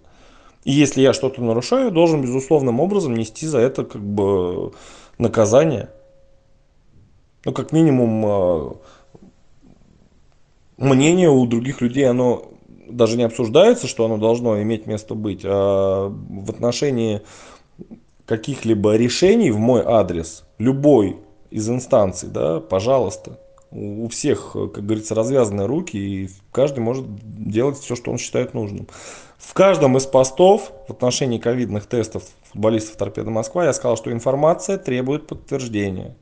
[0.65, 4.73] И если я что-то нарушаю, должен безусловным образом нести за это как бы
[5.19, 5.91] наказание.
[7.45, 8.77] Ну, как минимум, а,
[10.79, 12.53] мнение у других людей, оно
[12.89, 17.23] даже не обсуждается, что оно должно иметь место быть, а в отношении
[18.27, 21.17] каких-либо решений в мой адрес, любой
[21.51, 23.39] из инстанций, да, пожалуйста,
[23.73, 28.87] у всех, как говорится, развязаны руки, и каждый может делать все, что он считает нужным.
[29.43, 34.79] В каждом из постов в отношении ковидных тестов футболистов Торпеда Москва я сказал, что информация
[34.79, 36.17] требует подтверждения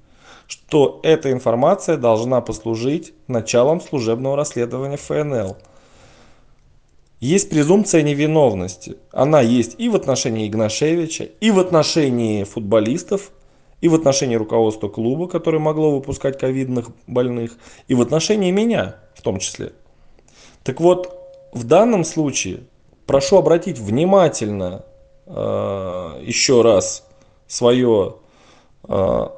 [0.51, 5.57] что эта информация должна послужить началом служебного расследования ФНЛ.
[7.21, 8.97] Есть презумпция невиновности.
[9.13, 13.31] Она есть и в отношении Игнашевича, и в отношении футболистов,
[13.81, 17.57] и в отношении руководства клуба, которое могло выпускать ковидных больных,
[17.87, 19.73] и в отношении меня в том числе.
[20.65, 21.17] Так вот,
[21.53, 22.65] в данном случае
[23.11, 24.85] прошу обратить внимательно
[25.27, 27.05] э, еще раз
[27.49, 28.19] свое
[28.85, 29.29] э,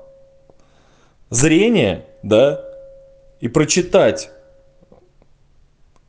[1.30, 2.62] зрение, да,
[3.40, 4.30] и прочитать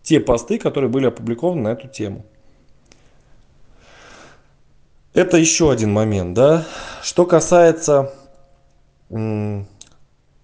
[0.01, 2.25] те посты, которые были опубликованы на эту тему.
[5.13, 6.65] Это еще один момент, да.
[7.01, 8.13] Что касается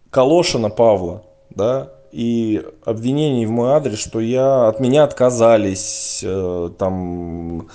[0.10, 7.69] Калошина Павла, да, и обвинений в мой адрес, что я от меня отказались, э, там,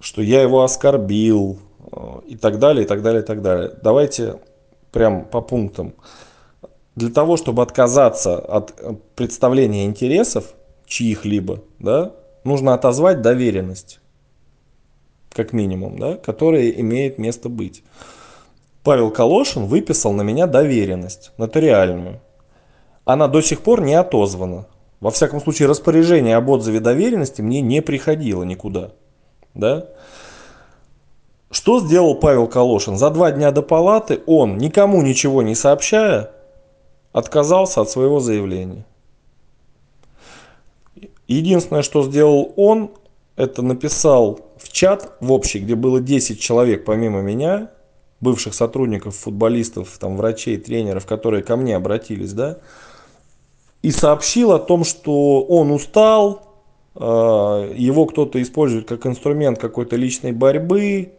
[0.00, 1.58] что я его оскорбил
[1.92, 1.96] э,
[2.28, 3.72] и так далее, и так далее, и так далее.
[3.82, 4.40] Давайте
[4.92, 5.94] прям по пунктам.
[6.94, 8.74] Для того, чтобы отказаться от
[9.16, 10.54] представления интересов
[10.86, 12.12] чьих-либо, да,
[12.44, 14.00] нужно отозвать доверенность,
[15.30, 17.82] как минимум, да, которая имеет место быть.
[18.84, 22.20] Павел Калошин выписал на меня доверенность нотариальную.
[23.04, 24.66] Она до сих пор не отозвана.
[25.00, 28.92] Во всяком случае, распоряжение об отзыве доверенности мне не приходило никуда.
[29.52, 29.88] Да?
[31.50, 32.96] Что сделал Павел Калошин?
[32.96, 36.30] За два дня до палаты он, никому ничего не сообщая,
[37.12, 38.84] отказался от своего заявления.
[41.28, 42.90] Единственное, что сделал он,
[43.36, 47.70] это написал в чат в общий, где было 10 человек помимо меня,
[48.20, 52.58] бывших сотрудников, футболистов, там, врачей, тренеров, которые ко мне обратились, да,
[53.84, 56.40] и сообщил о том, что он устал,
[56.94, 61.12] а, его кто-то использует как инструмент какой-то личной борьбы,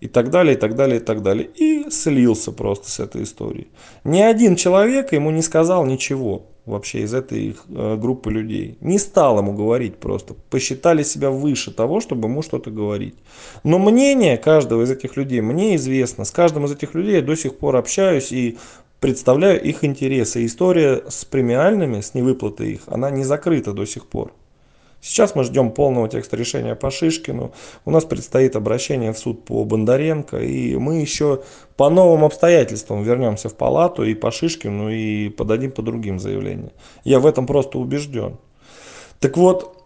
[0.00, 1.48] и так далее, и так далее, и так далее.
[1.54, 3.68] И слился просто с этой историей.
[4.04, 8.76] Ни один человек ему не сказал ничего вообще из этой э, группы людей.
[8.80, 10.34] Не стал ему говорить просто.
[10.50, 13.14] Посчитали себя выше того, чтобы ему что-то говорить.
[13.62, 16.24] Но мнение каждого из этих людей мне известно.
[16.24, 18.58] С каждым из этих людей я до сих пор общаюсь и
[19.00, 20.44] представляю их интересы.
[20.44, 24.32] История с премиальными, с невыплатой их, она не закрыта до сих пор.
[25.00, 27.52] Сейчас мы ждем полного текста решения по Шишкину.
[27.84, 30.38] У нас предстоит обращение в суд по Бондаренко.
[30.38, 31.42] И мы еще
[31.76, 36.72] по новым обстоятельствам вернемся в палату и по Шишкину, и подадим по другим заявлениям.
[37.04, 38.38] Я в этом просто убежден.
[39.20, 39.76] Так вот,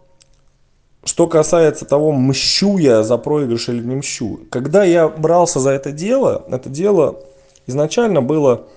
[1.03, 4.39] что касается того, мщу я за проигрыш или не мщу.
[4.49, 7.19] Когда я брался за это дело, это дело
[7.67, 8.67] изначально было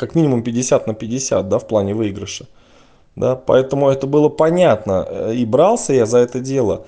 [0.00, 2.46] как минимум 50 на 50 да, в плане выигрыша.
[3.16, 5.06] Да, поэтому это было понятно.
[5.06, 6.86] Э, и брался я за это дело,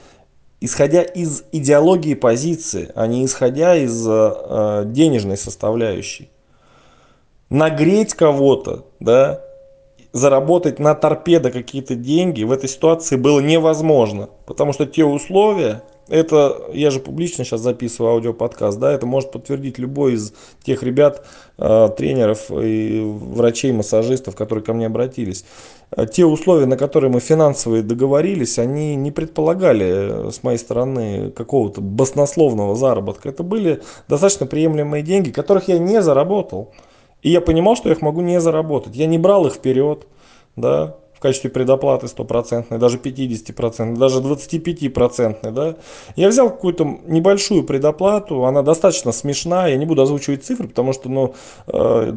[0.61, 6.31] исходя из идеологии позиции, а не исходя из э, денежной составляющей.
[7.51, 9.43] Нагреть кого-то, да,
[10.13, 14.31] заработать на торпедо какие-то деньги в этой ситуации было невозможно.
[14.47, 19.79] Потому что те условия, Это, я же публично сейчас записываю аудиоподкаст, да, это может подтвердить
[19.79, 20.35] любой из
[20.65, 21.25] тех ребят,
[21.59, 25.45] э, тренеров и врачей, массажистов, которые ко мне обратились.
[25.97, 31.81] Э, те условия, на которые мы финансовые договорились, они не предполагали с моей стороны какого-то
[31.81, 33.29] баснословного заработка.
[33.29, 36.73] Это были достаточно приемлемые деньги, которых я не заработал.
[37.23, 38.97] И я понимал, что я их могу не заработать.
[38.97, 40.07] Я не брал их вперед,
[40.57, 45.77] да, качестве предоплаты стопроцентной, даже 50%, даже 25%, да,
[46.17, 51.09] я взял какую-то небольшую предоплату, она достаточно смешная, я не буду озвучивать цифры, потому что,
[51.09, 51.35] ну,
[51.69, 52.13] э,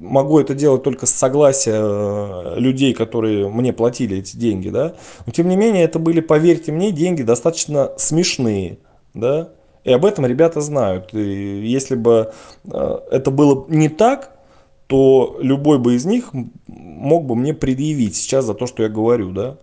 [0.00, 4.94] могу это делать только с согласия э, людей, которые мне платили эти деньги, да,
[5.26, 8.78] но тем не менее это были, поверьте мне, деньги достаточно смешные,
[9.14, 9.50] да,
[9.84, 11.14] и об этом ребята знают.
[11.14, 12.32] И если бы
[12.64, 14.32] э, это было не так,
[14.90, 16.30] то любой бы из них
[16.66, 19.56] мог бы мне предъявить сейчас за то, что я говорю, да.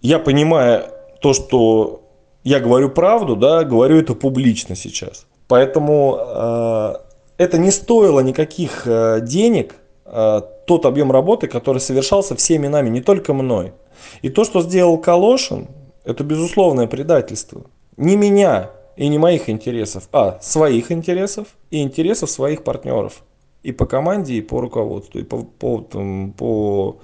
[0.00, 0.84] Я понимаю
[1.20, 2.08] то, что
[2.42, 5.26] я говорю правду, да, говорю это публично сейчас.
[5.46, 6.94] Поэтому э,
[7.36, 9.74] это не стоило никаких э, денег,
[10.06, 13.74] э, тот объем работы, который совершался всеми нами, не только мной.
[14.22, 15.68] И то, что сделал Калошин,
[16.06, 17.64] это безусловное предательство.
[17.98, 23.22] Не меня и не моих интересов, а своих интересов и интересов своих партнеров
[23.64, 26.98] и по команде, и по руководству, и по, по, там, по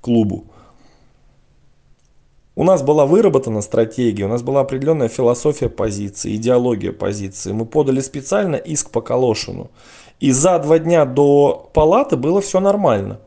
[0.00, 0.46] клубу.
[2.56, 7.52] У нас была выработана стратегия, у нас была определенная философия позиции, идеология позиции.
[7.52, 9.70] Мы подали специально иск по Калошину.
[10.20, 13.20] И за два дня до палаты было все нормально.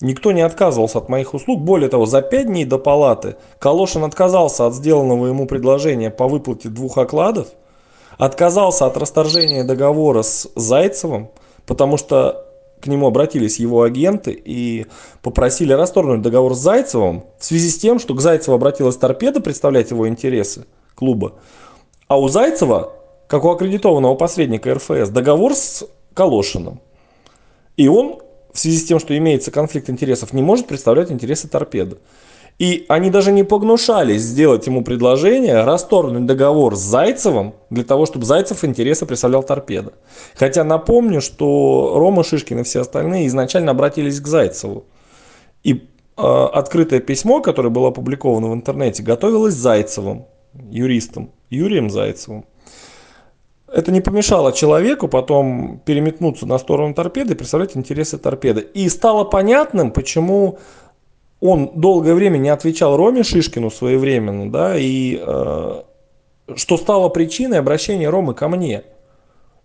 [0.00, 1.60] Никто не отказывался от моих услуг.
[1.60, 6.68] Более того, за пять дней до палаты Калошин отказался от сделанного ему предложения по выплате
[6.68, 7.46] двух окладов,
[8.16, 11.28] отказался от расторжения договора с Зайцевым,
[11.68, 12.46] потому что
[12.80, 14.86] к нему обратились его агенты и
[15.22, 19.90] попросили расторгнуть договор с Зайцевым в связи с тем, что к Зайцеву обратилась торпеда представлять
[19.90, 21.34] его интересы клуба,
[22.08, 22.92] а у Зайцева,
[23.28, 26.80] как у аккредитованного посредника РФС, договор с Калошиным.
[27.76, 28.20] И он
[28.52, 31.98] в связи с тем, что имеется конфликт интересов, не может представлять интересы торпеды.
[32.58, 38.24] И они даже не погнушались сделать ему предложение расторгнуть договор с Зайцевым для того, чтобы
[38.24, 39.92] Зайцев интересы представлял торпеда.
[40.34, 44.86] Хотя напомню, что Рома Шишкин и все остальные изначально обратились к Зайцеву.
[45.62, 50.26] И э, открытое письмо, которое было опубликовано в интернете, готовилось Зайцевым,
[50.68, 52.44] юристом, Юрием Зайцевым.
[53.72, 58.62] Это не помешало человеку потом переметнуться на сторону торпеды и представлять интересы торпеды.
[58.62, 60.58] И стало понятным, почему
[61.40, 65.82] он долгое время не отвечал Роме Шишкину своевременно, да, и э,
[66.56, 68.82] что стало причиной обращения Ромы ко мне.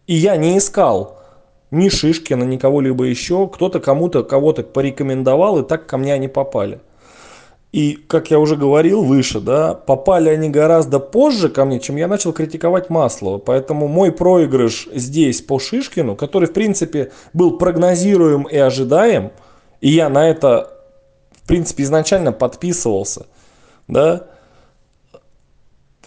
[0.06, 1.20] И я не искал
[1.72, 6.80] ни Шишкина, ни кого-либо еще, кто-то кому-то кого-то порекомендовал, и так ко мне они попали.
[7.72, 12.08] И, как я уже говорил выше, да, попали они гораздо позже ко мне, чем я
[12.08, 13.40] начал критиковать Маслова.
[13.40, 19.32] Поэтому мой проигрыш здесь по Шишкину, который, в принципе, был прогнозируем и ожидаем,
[19.82, 20.83] и я на это
[21.44, 23.26] в принципе, изначально подписывался,
[23.88, 24.28] да,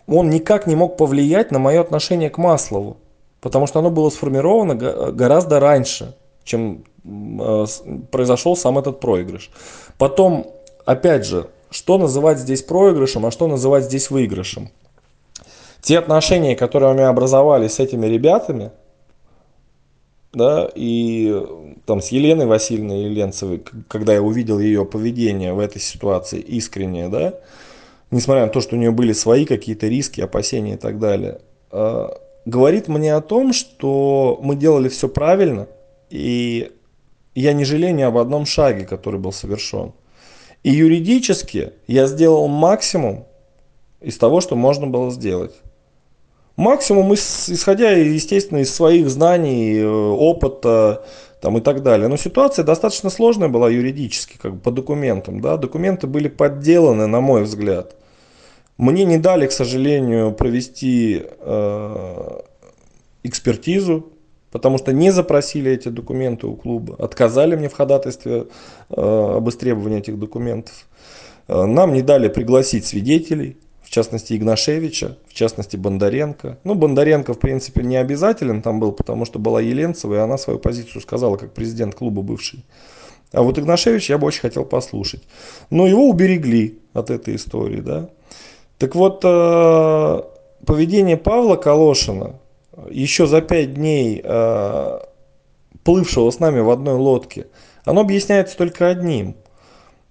[0.06, 2.96] он никак не мог повлиять на мое отношение к Маслову,
[3.40, 4.74] потому что оно было сформировано
[5.12, 7.66] гораздо раньше, чем э,
[8.10, 9.50] произошел сам этот проигрыш.
[9.98, 10.52] Потом,
[10.84, 14.70] опять же, что называть здесь проигрышем, а что называть здесь выигрышем?
[15.82, 18.70] Те отношения, которые у меня образовались с этими ребятами,
[20.36, 21.34] да, и
[21.86, 27.36] там с Еленой Васильевной Еленцевой, когда я увидел ее поведение в этой ситуации искреннее, да,
[28.10, 31.40] несмотря на то, что у нее были свои какие-то риски, опасения и так далее,
[31.72, 32.08] э,
[32.44, 35.68] говорит мне о том, что мы делали все правильно,
[36.10, 36.70] и
[37.34, 39.94] я не жалею ни об одном шаге, который был совершен.
[40.62, 43.24] И юридически я сделал максимум
[44.02, 45.54] из того, что можно было сделать.
[46.56, 51.04] Максимум, исходя, естественно, из своих знаний, э, опыта
[51.40, 52.08] там, и так далее.
[52.08, 55.40] Но ситуация достаточно сложная была юридически, как бы по документам.
[55.40, 55.58] Да?
[55.58, 57.94] Документы были подделаны, на мой взгляд.
[58.78, 62.40] Мне не дали, к сожалению, провести э,
[63.22, 64.12] экспертизу,
[64.50, 68.46] потому что не запросили эти документы у клуба, отказали мне в ходатайстве
[68.90, 70.74] э, об истребовании этих документов.
[71.48, 73.58] Э, нам не дали пригласить свидетелей
[73.96, 76.58] частности Игнашевича, в частности Бондаренко.
[76.64, 80.58] Ну, Бондаренко, в принципе, не обязателен там был, потому что была Еленцева, и она свою
[80.58, 82.62] позицию сказала, как президент клуба бывший.
[83.32, 85.22] А вот Игнашевич я бы очень хотел послушать.
[85.70, 88.10] Но его уберегли от этой истории, да.
[88.76, 90.22] Так вот, э,
[90.66, 92.34] поведение Павла Калошина,
[92.90, 94.98] еще за пять дней э,
[95.84, 97.46] плывшего с нами в одной лодке,
[97.86, 99.36] оно объясняется только одним.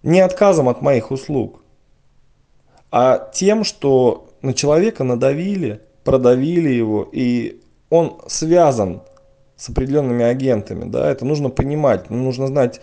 [0.01, 1.61] Не отказом от моих услуг,
[2.91, 9.01] а тем, что на человека надавили, продавили его, и он связан
[9.57, 12.81] с определенными агентами, да, это нужно понимать, нужно знать,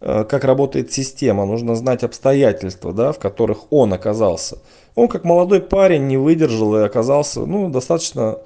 [0.00, 4.58] э, как работает система, нужно знать обстоятельства, да, в которых он оказался.
[4.94, 8.38] Он как молодой парень не выдержал и оказался, ну, достаточно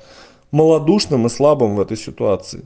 [0.50, 2.62] малодушным и слабым в этой ситуации.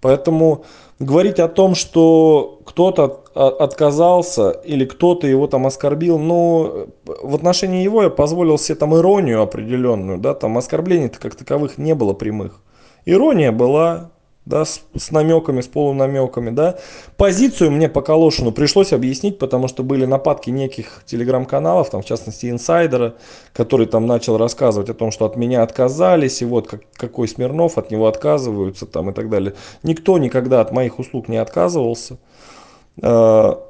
[0.00, 0.64] Поэтому
[0.98, 8.02] говорить о том, что кто-то отказался или кто-то его там оскорбил, ну, в отношении его
[8.02, 12.62] я позволил себе там иронию определенную, да, там оскорблений-то как таковых не было прямых.
[13.04, 14.10] Ирония была,
[14.46, 16.78] да, с, с намеками, с полунамеками, да.
[17.16, 22.48] Позицию мне по Калошину пришлось объяснить, потому что были нападки неких телеграм-каналов, там, в частности,
[22.48, 23.16] инсайдера,
[23.52, 27.76] который там начал рассказывать о том, что от меня отказались, и вот как, какой Смирнов,
[27.76, 29.54] от него отказываются, там, и так далее.
[29.82, 32.18] Никто никогда от моих услуг не отказывался.
[33.02, 33.60] А,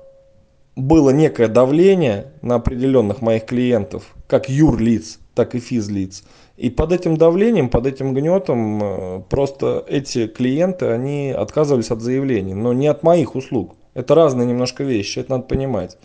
[0.76, 6.22] было некое давление на определенных моих клиентов, как юрлиц, так и физлиц.
[6.56, 12.54] И под этим давлением, под этим гнетом э, просто эти клиенты, они отказывались от заявлений,
[12.54, 13.74] но не от моих услуг.
[13.92, 15.98] Это разные немножко вещи, это надо понимать.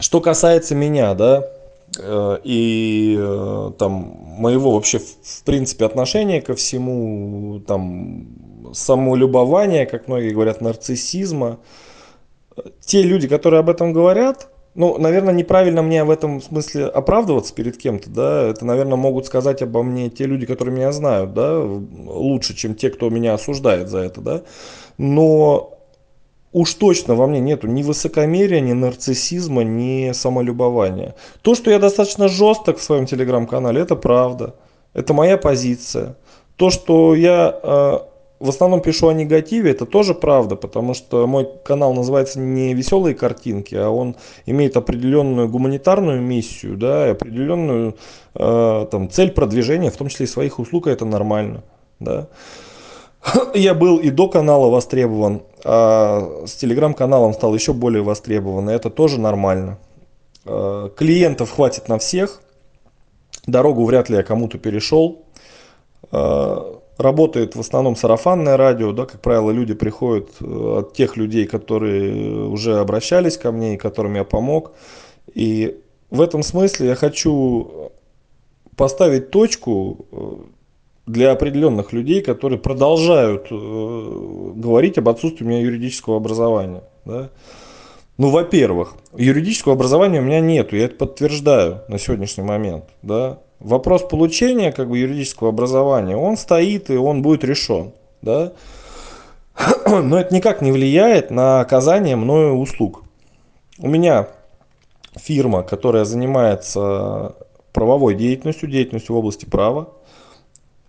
[0.00, 1.48] Что касается меня, да,
[1.96, 8.26] э, и э, там моего вообще в принципе отношения ко всему, там
[8.72, 11.60] самолюбования, как многие говорят, нарциссизма,
[12.80, 17.76] те люди, которые об этом говорят, ну, наверное, неправильно мне в этом смысле оправдываться перед
[17.76, 22.56] кем-то, да, это, наверное, могут сказать обо мне те люди, которые меня знают, да, лучше,
[22.56, 24.42] чем те, кто меня осуждает за это, да,
[24.98, 25.78] но
[26.52, 31.14] уж точно во мне нету ни высокомерия, ни нарциссизма, ни самолюбования.
[31.42, 34.54] То, что я достаточно жесток в своем телеграм-канале, это правда,
[34.92, 36.16] это моя позиция.
[36.56, 37.98] То, что я э,
[38.40, 43.14] в основном пишу о негативе, это тоже правда, потому что мой канал называется не «Веселые
[43.14, 44.16] картинки», а он
[44.46, 47.96] имеет определенную гуманитарную миссию, да, и определенную
[48.34, 51.62] э, там, цель продвижения, в том числе и своих услуг, и это нормально,
[52.00, 52.28] да.
[53.54, 58.90] Я был и до канала востребован, а с телеграм-каналом стал еще более востребован, и это
[58.90, 59.78] тоже нормально.
[60.44, 62.42] Э, клиентов хватит на всех,
[63.46, 65.24] дорогу вряд ли я кому-то перешел,
[66.10, 70.44] э, Работает в основном сарафанное радио, да, как правило, люди приходят э,
[70.78, 74.72] от тех людей, которые уже обращались ко мне и которым я помог.
[75.34, 75.80] И
[76.10, 77.90] в этом смысле я хочу
[78.76, 80.32] поставить точку э,
[81.06, 86.84] для определенных людей, которые продолжают э, говорить об отсутствии у меня юридического образования.
[87.04, 87.30] Да.
[88.18, 92.84] Ну, во-первых, юридического образования у меня нету, я это подтверждаю на сегодняшний момент.
[93.02, 97.92] Да вопрос получения как бы юридического образования, он стоит и он будет решен.
[98.22, 98.52] Да?
[99.86, 103.04] Но это никак не влияет на оказание мною услуг.
[103.78, 104.28] У меня
[105.16, 107.34] фирма, которая занимается
[107.72, 109.88] правовой деятельностью, деятельностью в области права.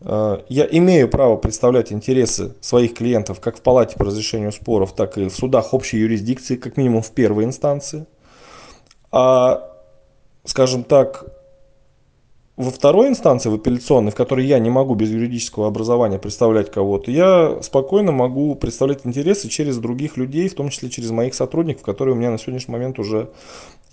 [0.01, 5.18] Э, я имею право представлять интересы своих клиентов как в палате по разрешению споров, так
[5.18, 8.05] и в судах общей юрисдикции, как минимум в первой инстанции.
[9.11, 9.72] А,
[10.43, 11.26] скажем так,
[12.58, 17.12] во второй инстанции, в апелляционной, в которой я не могу без юридического образования представлять кого-то,
[17.12, 22.16] я спокойно могу представлять интересы через других людей, в том числе через моих сотрудников, которые
[22.16, 23.30] у меня на сегодняшний момент уже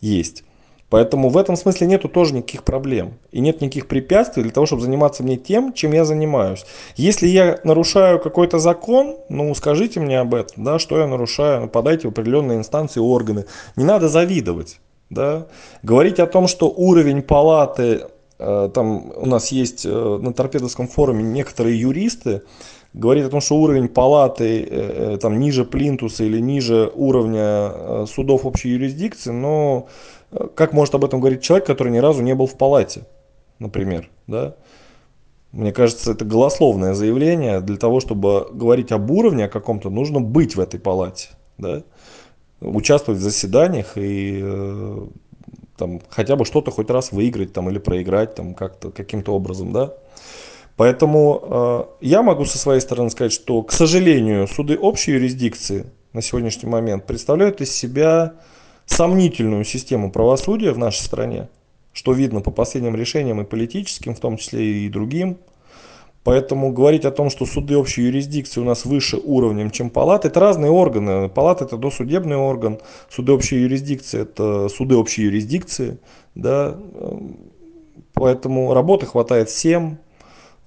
[0.00, 0.44] есть.
[0.90, 3.14] Поэтому в этом смысле нету тоже никаких проблем.
[3.30, 6.66] И нет никаких препятствий для того, чтобы заниматься мне тем, чем я занимаюсь.
[6.96, 11.68] Если я нарушаю какой-то закон, ну скажите мне об этом, да, что я нарушаю, ну,
[11.68, 13.46] подайте в определенные инстанции, органы.
[13.74, 14.80] Не надо завидовать.
[15.08, 15.46] Да?
[15.82, 18.02] Говорить о том, что уровень палаты
[18.74, 22.42] там у нас есть э, на торпедовском форуме некоторые юристы,
[22.92, 28.70] говорит о том, что уровень палаты э, там ниже плинтуса или ниже уровня судов общей
[28.70, 29.88] юрисдикции, но
[30.54, 33.06] как может об этом говорить человек, который ни разу не был в палате,
[33.58, 34.56] например, да?
[35.52, 37.60] Мне кажется, это голословное заявление.
[37.60, 41.28] Для того, чтобы говорить об уровне каком-то, нужно быть в этой палате,
[41.58, 41.82] да?
[42.62, 44.42] участвовать в заседаниях и
[45.82, 49.72] там, хотя бы что-то хоть раз выиграть там, или проиграть там, как-то, каким-то образом.
[49.72, 49.92] Да?
[50.76, 51.42] Поэтому
[52.00, 56.68] э, я могу со своей стороны сказать, что, к сожалению, суды общей юрисдикции на сегодняшний
[56.68, 58.34] момент представляют из себя
[58.86, 61.48] сомнительную систему правосудия в нашей стране,
[61.92, 65.38] что видно по последним решениям и политическим, в том числе и другим.
[66.24, 70.38] Поэтому говорить о том, что суды общей юрисдикции у нас выше уровнем, чем палаты, это
[70.38, 71.28] разные органы.
[71.28, 72.78] Палата это досудебный орган,
[73.10, 75.98] суды общей юрисдикции это суды общей юрисдикции.
[76.36, 76.76] Да?
[78.14, 79.98] Поэтому работы хватает всем,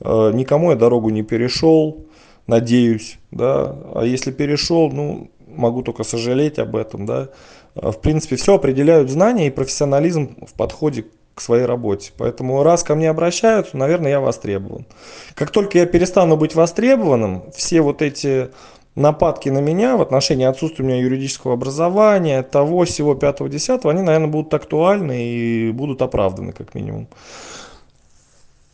[0.02, 2.06] э, никому я дорогу не перешел,
[2.48, 3.18] надеюсь.
[3.32, 3.78] Да?
[3.94, 7.06] А если перешел, ну, могу только сожалеть об этом.
[7.06, 7.30] Да?
[7.76, 11.06] В принципе, все определяют знания и профессионализм в подходе
[11.36, 12.12] к своей работе.
[12.18, 14.86] Поэтому раз ко мне обращаются, наверное, я востребован.
[15.36, 18.50] Как только я перестану быть востребованным, все вот эти
[18.96, 24.30] нападки на меня в отношении отсутствия у меня юридического образования, того, всего 5-10, они, наверное,
[24.30, 27.08] будут актуальны и будут оправданы, как минимум.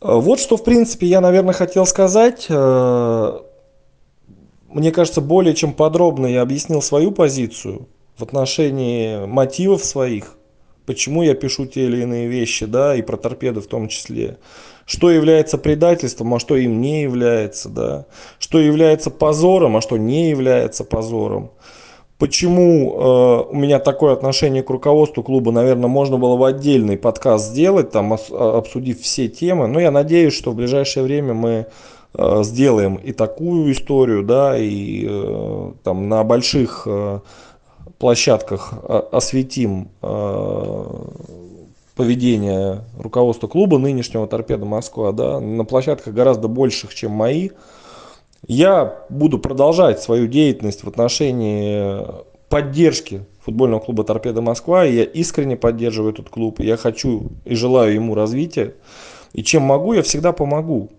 [0.00, 2.46] Вот что, в принципе, я, наверное, хотел сказать.
[2.48, 3.38] Э,
[4.68, 10.36] мне кажется, более чем подробно я объяснил свою позицию в отношении мотивов своих,
[10.86, 14.38] почему я пишу те или иные вещи, да, и про торпеды в том числе.
[14.84, 18.06] Что является предательством, а что им не является, да.
[18.38, 21.52] Что является позором, а что не является позором.
[22.22, 27.46] Почему э, у меня такое отношение к руководству клуба, наверное, можно было в отдельный подкаст
[27.50, 29.66] сделать, там а, обсудив все темы.
[29.66, 31.66] Но я надеюсь, что в ближайшее время мы
[32.14, 37.18] э, сделаем и такую историю, да, и э, там на больших э,
[38.02, 38.74] площадках
[39.12, 40.84] осветим э,
[41.94, 47.50] поведение руководства клуба нынешнего торпеда Москва, да, на площадках гораздо больших, чем мои.
[48.44, 52.04] Я буду продолжать свою деятельность в отношении
[52.48, 54.84] поддержки футбольного клуба Торпеда Москва.
[54.84, 56.58] И я искренне поддерживаю этот клуб.
[56.58, 58.74] Я хочу и желаю ему развития.
[59.32, 60.90] И чем могу, я всегда помогу.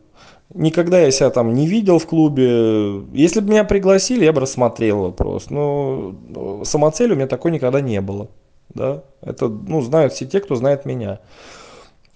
[0.54, 3.02] Никогда я себя там не видел в клубе.
[3.14, 5.50] Если бы меня пригласили, я бы рассмотрел вопрос.
[5.50, 6.16] Но
[6.64, 8.30] самоцели у меня такой никогда не было.
[8.74, 9.04] Да?
[9.22, 11.20] Это ну, знают все те, кто знает меня.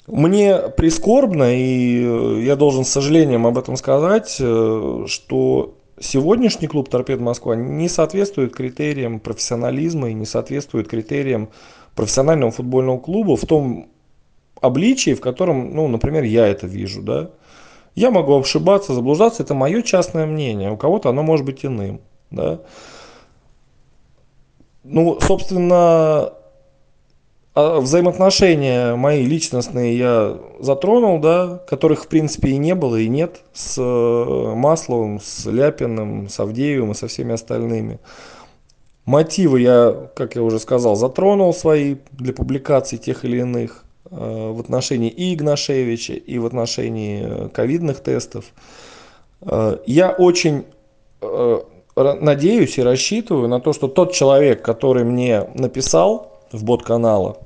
[0.08, 6.88] Мне прискорбно, и э, я должен с сожалением об этом сказать, э, что сегодняшний клуб
[6.90, 11.50] «Торпед Москва» не соответствует критериям профессионализма и не соответствует критериям
[11.94, 13.90] профессионального футбольного клуба в том
[14.62, 17.32] обличии, в котором, ну, например, я это вижу, да.
[17.98, 22.60] Я могу ошибаться, заблуждаться, это мое частное мнение, у кого-то оно может быть иным, да.
[24.84, 26.32] Ну, собственно,
[27.56, 33.42] а взаимоотношения мои личностные я затронул, да, которых в принципе и не было, и нет,
[33.52, 38.00] с э, Масловым, с Ляпиным, с Авдеевым и со всеми остальными.
[39.06, 45.10] Мотивы я, как я уже сказал, затронул свои для публикаций тех или иных в отношении
[45.10, 48.46] и Игнашевича, и в отношении э, ковидных тестов.
[49.86, 50.66] Я очень
[51.96, 57.38] надеюсь и рассчитываю на то, что тот человек, который мне написал в бот канала,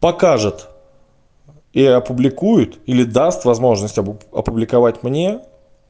[0.00, 0.68] покажет
[1.72, 5.40] и опубликует или даст возможность опубликовать мне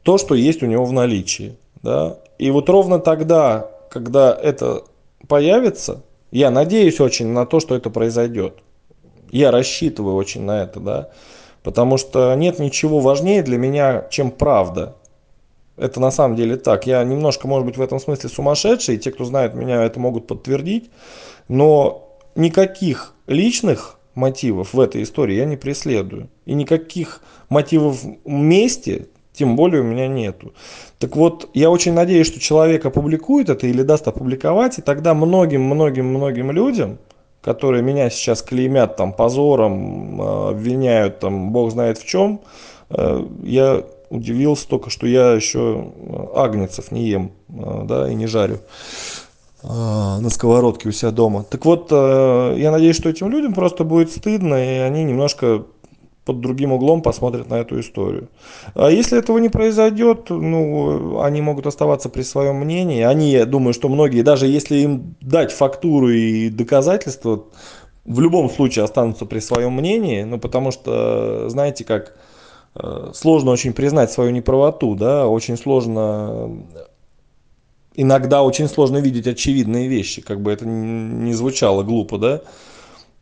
[0.03, 1.57] то, что есть у него в наличии.
[1.83, 2.19] Да?
[2.39, 4.83] И вот ровно тогда, когда это
[5.29, 8.59] появится, я надеюсь очень на то, что это произойдет.
[9.31, 11.11] Я рассчитываю очень на это, да.
[11.63, 14.97] Потому что нет ничего важнее для меня, чем правда.
[15.77, 16.87] Это на самом деле так.
[16.87, 18.97] Я немножко, может быть, в этом смысле сумасшедший.
[18.97, 20.91] И те, кто знает меня, это могут подтвердить.
[21.49, 26.29] Но никаких личных мотивов в этой истории я не преследую.
[26.45, 29.09] И никаких мотивов вместе,
[29.39, 30.53] тем более у меня нету.
[30.99, 36.51] Так вот, я очень надеюсь, что человек опубликует это или даст опубликовать, и тогда многим-многим-многим
[36.51, 36.99] людям,
[37.41, 42.41] которые меня сейчас клеймят там позором, э, обвиняют там бог знает в чем,
[42.91, 45.93] э, я удивился только, что я еще
[46.35, 48.59] агнецев не ем, э, да, и не жарю.
[49.63, 51.43] На сковородке у себя дома.
[51.43, 55.65] Так вот, э, я надеюсь, что этим людям просто будет стыдно, и они немножко
[56.29, 58.29] под другим углом посмотрят на эту историю.
[58.75, 63.01] А если этого не произойдет, ну, они могут оставаться при своем мнении.
[63.01, 67.45] Они, я думаю, что многие, даже если им дать фактуру и доказательства,
[68.05, 72.15] в любом случае останутся при своем мнении, ну, потому что, знаете, как
[72.75, 76.63] э, сложно очень признать свою неправоту, да, очень сложно
[77.95, 82.43] иногда очень сложно видеть очевидные вещи, как бы это не звучало глупо, да,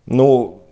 [0.07, 0.66] но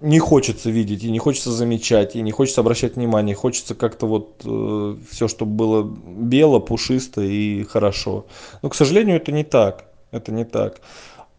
[0.00, 4.42] не хочется видеть, и не хочется замечать, и не хочется обращать внимание, хочется как-то вот
[4.44, 8.26] э, все, чтобы было бело, пушисто и хорошо.
[8.62, 10.80] Но, к сожалению, это не так, это не так.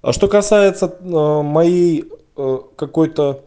[0.02, 2.06] А что касается э, моей
[2.38, 3.44] э, какой-то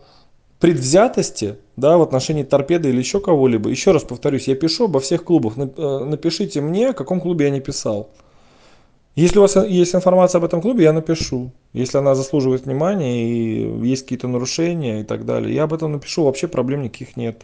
[0.61, 5.25] предвзятости, да, в отношении торпеды или еще кого-либо, еще раз повторюсь, я пишу обо всех
[5.25, 8.11] клубах, напишите мне, о каком клубе я не писал.
[9.19, 11.51] Если у вас есть информация об этом клубе, я напишу.
[11.73, 16.23] Если она заслуживает внимания и есть какие-то нарушения и так далее, я об этом напишу,
[16.23, 17.43] вообще проблем никаких нет.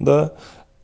[0.00, 0.32] Да?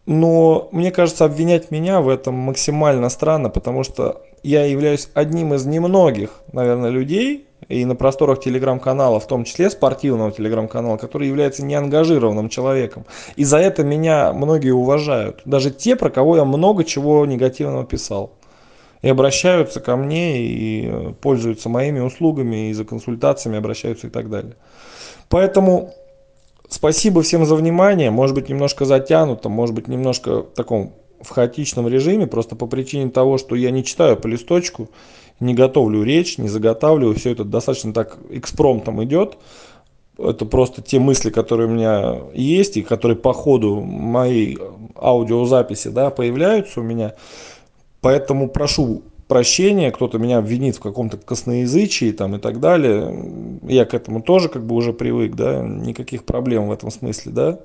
[0.07, 5.67] Но мне кажется, обвинять меня в этом максимально странно, потому что я являюсь одним из
[5.67, 12.51] немногих, наверное, людей, и на просторах телеграм-канала, в том числе спортивного телеграм-канала, который является неангажированным
[12.51, 13.05] человеком.
[13.35, 15.43] И за это меня многие уважают.
[15.45, 18.31] Даже те, про кого я много чего негативного писал
[19.03, 24.31] и обращаются ко мне и э, пользуются моими услугами и за консультациями обращаются и так
[24.31, 24.55] далее.
[25.29, 25.93] Поэтому
[26.69, 28.11] спасибо всем за внимание.
[28.11, 33.09] Может быть, немножко затянуто, может быть, немножко в таком в хаотичном режиме, просто по причине
[33.09, 34.89] того, что я не читаю по листочку,
[35.39, 39.39] не готовлю речь, не заготавливаю, все это достаточно так экспромтом идет.
[40.19, 44.59] Это просто те мысли, которые у меня есть и которые по ходу моей
[44.97, 47.15] аудиозаписи да, появляются у меня.
[48.03, 53.59] Поэтому прошу прощения, кто-то меня обвинит в каком-то косноязычии там и так далее.
[53.63, 57.59] Я к этому тоже как бы уже привык, да, никаких проблем в этом смысле, да.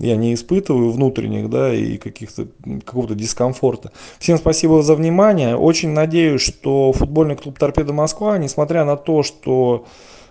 [0.00, 2.48] Я не испытываю внутренних, да, и каких-то
[2.84, 3.92] какого-то дискомфорта.
[4.18, 5.56] Всем спасибо за внимание.
[5.56, 9.84] Очень надеюсь, что футбольный клуб Торпеда Москва, несмотря на то, что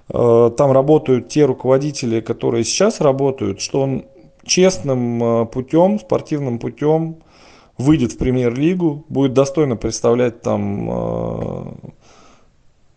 [0.10, 4.06] э, там работают те руководители, которые сейчас работают, что он
[4.44, 7.20] честным э, путем, спортивным путем
[7.82, 11.64] выйдет в премьер-лигу, будет достойно представлять там э,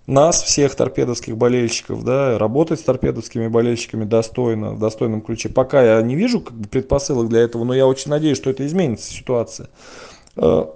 [0.06, 5.48] нас, всех торпедовских болельщиков, да, работать с торпедовскими болельщиками достойно, в достойном ключе.
[5.48, 8.66] Пока я не вижу как бы, предпосылок для этого, но я очень надеюсь, что это
[8.66, 9.68] изменится ситуация.
[10.36, 10.66] Э,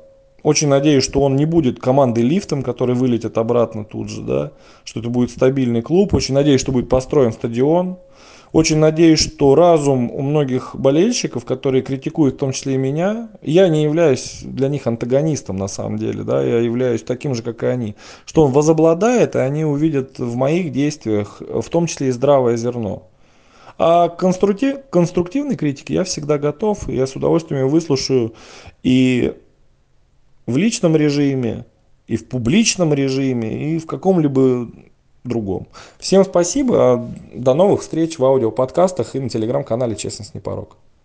[0.42, 4.52] очень надеюсь, что он не будет командой лифтом, который вылетит обратно тут же, да,
[4.84, 6.14] что это будет стабильный клуб.
[6.14, 7.98] Очень надеюсь, что будет построен стадион,
[8.52, 13.68] очень надеюсь, что разум у многих болельщиков, которые критикуют в том числе и меня, я
[13.68, 17.66] не являюсь для них антагонистом на самом деле, да, я являюсь таким же, как и
[17.66, 22.56] они, что он возобладает, и они увидят в моих действиях, в том числе и здравое
[22.56, 23.08] зерно.
[23.78, 28.34] А конструктив, конструктивной критики я всегда готов, я с удовольствием выслушаю
[28.82, 29.34] и
[30.46, 31.64] в личном режиме,
[32.08, 34.68] и в публичном режиме, и в каком-либо
[35.24, 35.66] другом.
[35.98, 37.06] Всем спасибо.
[37.32, 40.76] До новых встреч в аудиоподкастах и на телеграм-канале «Честность не порог».